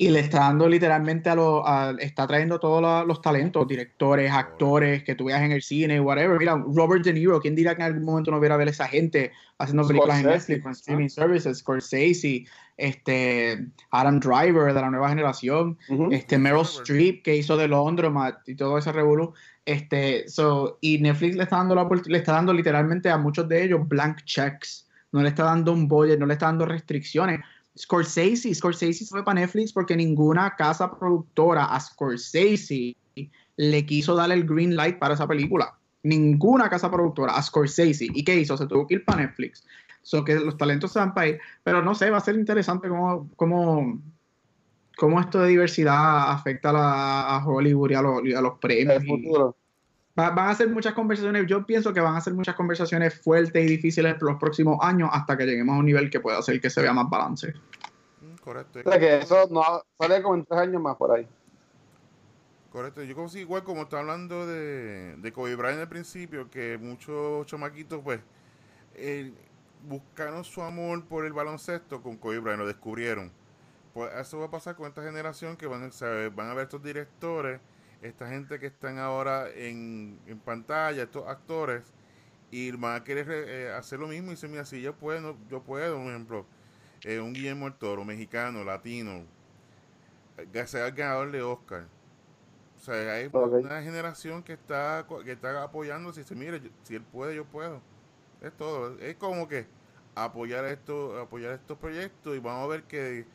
[0.00, 1.62] y le está dando literalmente a los,
[1.98, 6.38] está trayendo todos los, talentos, directores, actores que tú veas en el cine, whatever.
[6.38, 8.70] Mira, Robert De Niro, ¿quién dirá que en algún momento no hubiera a ver a
[8.70, 12.46] esa gente haciendo películas en Netflix, con streaming services, Scorsese,
[12.78, 15.76] este, Adam Driver de la nueva generación,
[16.10, 19.34] este, Meryl Streep que hizo de Londromat y todo ese revolú.
[19.66, 23.64] Este, so, y Netflix le está dando la, le está dando literalmente a muchos de
[23.64, 24.88] ellos blank checks.
[25.12, 27.40] No le está dando un budget, no le está dando restricciones
[27.78, 32.96] Scorsese, Scorsese fue para Netflix porque ninguna casa productora a Scorsese
[33.56, 35.74] le quiso dar el green light para esa película.
[36.02, 38.06] Ninguna casa productora a Scorsese.
[38.12, 38.56] ¿Y qué hizo?
[38.56, 39.64] Se tuvo que ir para Netflix.
[40.02, 41.38] So que los talentos se van para ahí.
[41.62, 44.00] Pero no sé, va a ser interesante cómo, cómo,
[44.96, 48.02] cómo esto de diversidad afecta a, Hollywood y a,
[48.40, 49.02] los, premios.
[49.02, 49.56] El futuro
[50.14, 53.66] van a ser muchas conversaciones, yo pienso que van a ser muchas conversaciones fuertes y
[53.66, 56.70] difíciles por los próximos años hasta que lleguemos a un nivel que pueda hacer que
[56.70, 57.54] se vea más balance.
[58.20, 58.80] Mm, correcto.
[58.84, 59.62] O sea que eso no
[59.98, 61.26] sale como en tres años más por ahí.
[62.70, 66.78] Correcto, yo como si igual como está hablando de, de Kobe Bryant al principio, que
[66.78, 68.20] muchos chamaquitos pues
[69.88, 73.32] buscaron su amor por el baloncesto con Kobe Bryant, lo descubrieron.
[73.92, 75.90] Pues eso va a pasar con esta generación que van,
[76.36, 77.60] van a ver estos directores
[78.02, 81.92] esta gente que están ahora en, pantalla, estos actores,
[82.50, 85.62] y van a querer eh, hacer lo mismo y dicen, mira, si yo puedo, yo
[85.62, 86.46] puedo, un ejemplo,
[87.04, 89.24] eh, un Guillermo el Toro, mexicano, latino,
[90.52, 91.86] que sea el ganador de Oscar.
[92.76, 97.02] O sea, hay una generación que está, que está apoyando, si dice, mire, si él
[97.02, 97.82] puede, yo puedo.
[98.40, 98.98] Es todo.
[99.00, 99.66] Es como que
[100.14, 103.26] apoyar esto, apoyar estos proyectos y vamos a ver que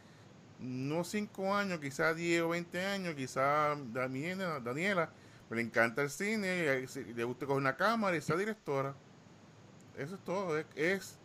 [0.59, 5.09] no cinco años, quizás 10 o 20 años, quizás Daniela, Daniela
[5.49, 8.95] le encanta el cine, le gusta coger una cámara y sea directora.
[9.97, 11.17] Eso es todo, es,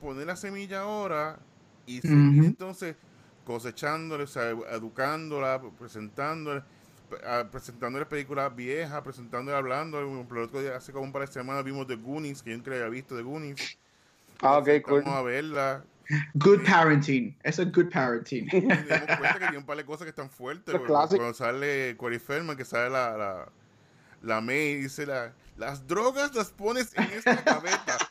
[0.00, 1.38] poner la semilla ahora
[1.84, 2.96] y seguir entonces
[3.44, 6.62] cosechándole, o sea, educándola, presentándole,
[7.50, 9.98] presentándole películas viejas, presentándole, hablando.
[10.74, 13.22] hace como un par de semanas vimos The Goonies, que yo nunca había visto The
[13.22, 13.78] Goonies.
[14.40, 15.84] Ah, ok, Vamos a verla
[16.34, 17.36] Good parenting.
[17.42, 18.46] Eso es good parenting.
[18.46, 20.74] Damos cuenta que hay un par de cosas que están fuertes.
[20.86, 23.48] Cuando, sale Corey Feldman, que sale la, la,
[24.22, 27.98] la May y dice la, las drogas las pones en esta gaveta.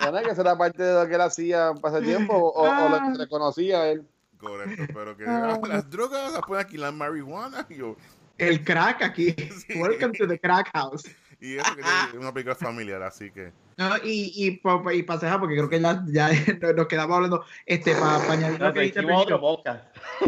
[0.00, 3.12] Bueno, que será parte de lo que él hacía hace tiempo o, o lo que
[3.12, 4.08] se le conocía a él.
[4.38, 7.66] Correcto, pero que ah, las drogas las ponen aquí, la marihuana.
[7.68, 7.96] Y yo,
[8.38, 9.36] El crack aquí.
[9.76, 11.04] Welcome to the crack house.
[11.40, 13.52] y eso que es una película familiar, así que.
[13.80, 16.28] No, y, y, y porque creo que ya, ya
[16.76, 19.00] nos quedamos hablando, este, para añadir que dice.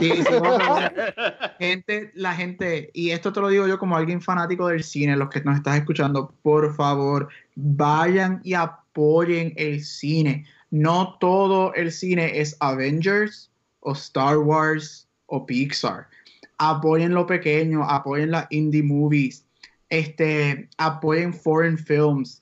[0.01, 0.79] Sí, otro.
[1.59, 5.29] gente, la gente, y esto te lo digo yo como alguien fanático del cine, los
[5.29, 10.47] que nos estás escuchando, por favor, vayan y apoyen el cine.
[10.71, 13.51] No todo el cine es Avengers
[13.81, 16.07] o Star Wars o Pixar.
[16.57, 19.45] Apoyen lo pequeño, apoyen las indie movies,
[19.91, 22.42] este, apoyen foreign films.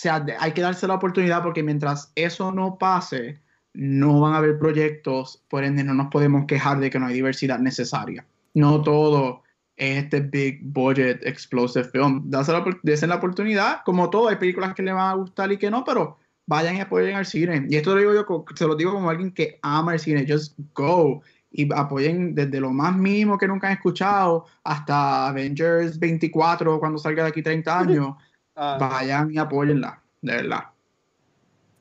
[0.00, 3.40] Sea, hay que darse la oportunidad porque mientras eso no pase,
[3.72, 7.14] no van a haber proyectos, por ende no nos podemos quejar de que no hay
[7.14, 8.26] diversidad necesaria.
[8.54, 9.42] No todo
[9.76, 12.22] es este big budget explosive film.
[12.30, 15.58] Dase la, desen la oportunidad, como todo, hay películas que le van a gustar y
[15.58, 17.66] que no, pero vayan y apoyen al cine.
[17.68, 20.58] Y esto lo digo yo, se lo digo como alguien que ama el cine, just
[20.74, 26.98] go y apoyen desde lo más mínimo que nunca han escuchado hasta Avengers 24 cuando
[26.98, 28.14] salga de aquí 30 años.
[28.56, 30.64] Ah, Vayan y apóyenla, de verdad.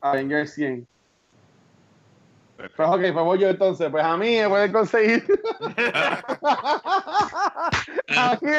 [0.02, 0.86] Avengers 100.
[2.58, 3.90] Pues ok, pues voy yo entonces.
[3.90, 5.26] Pues a mí me pueden conseguir.
[8.18, 8.52] a, mí,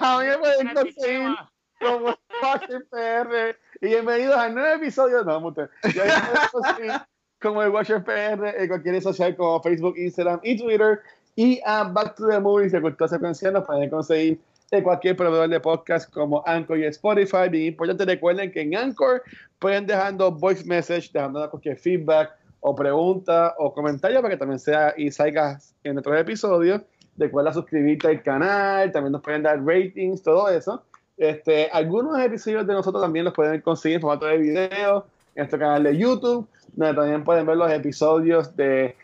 [0.00, 1.36] a mí me pueden conseguir
[1.80, 3.56] como Watcher PR.
[3.80, 5.22] Y bienvenidos al nuevo episodio.
[5.24, 5.68] No, mute.
[5.94, 6.92] Ya me pueden conseguir
[7.40, 11.00] como el Watcher PR en cualquier red social como Facebook, Instagram y Twitter.
[11.36, 14.40] Y a Back to the Movies de Cultura Secuencial nos pueden conseguir
[14.70, 17.48] en cualquier proveedor de podcast como Anchor y Spotify.
[17.50, 19.22] Bien importante, recuerden que en Anchor
[19.58, 22.30] pueden dejando voice message, dejando cualquier feedback
[22.60, 26.82] o pregunta o comentario para que también sea y salga en otros episodios.
[27.16, 30.82] Recuerda suscribirte al canal, también nos pueden dar ratings, todo eso.
[31.16, 35.58] Este, algunos episodios de nosotros también los pueden conseguir en formato de video en nuestro
[35.58, 38.94] canal de YouTube, donde también pueden ver los episodios de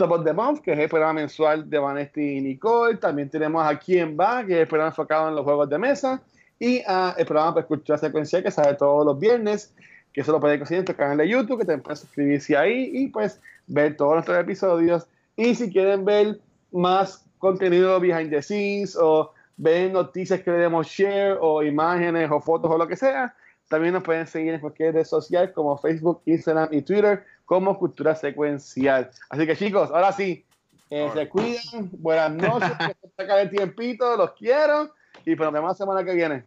[0.00, 2.96] Top of the Month, que es el programa mensual de Vanesti y Nicole.
[2.96, 6.22] También tenemos a Quién Va, que es el programa enfocado en los juegos de mesa.
[6.58, 9.74] Y el programa para escuchar secuencial, que sale todos los viernes,
[10.14, 12.90] que eso lo pueden conseguir en nuestro canal de YouTube, que también pueden suscribirse ahí
[12.94, 15.06] y pues ver todos nuestros episodios.
[15.36, 16.40] Y si quieren ver
[16.72, 22.40] más contenido behind the scenes o ver noticias que le demos share o imágenes o
[22.40, 23.34] fotos o lo que sea,
[23.68, 28.14] también nos pueden seguir en cualquier red social como Facebook, Instagram y Twitter como Cultura
[28.14, 29.10] Secuencial.
[29.28, 30.46] Así que chicos, ahora sí,
[30.88, 34.94] eh, se cuidan, buenas noches, que se el tiempito, los quiero.
[35.26, 36.44] Y pues nos vemos la semana que viene.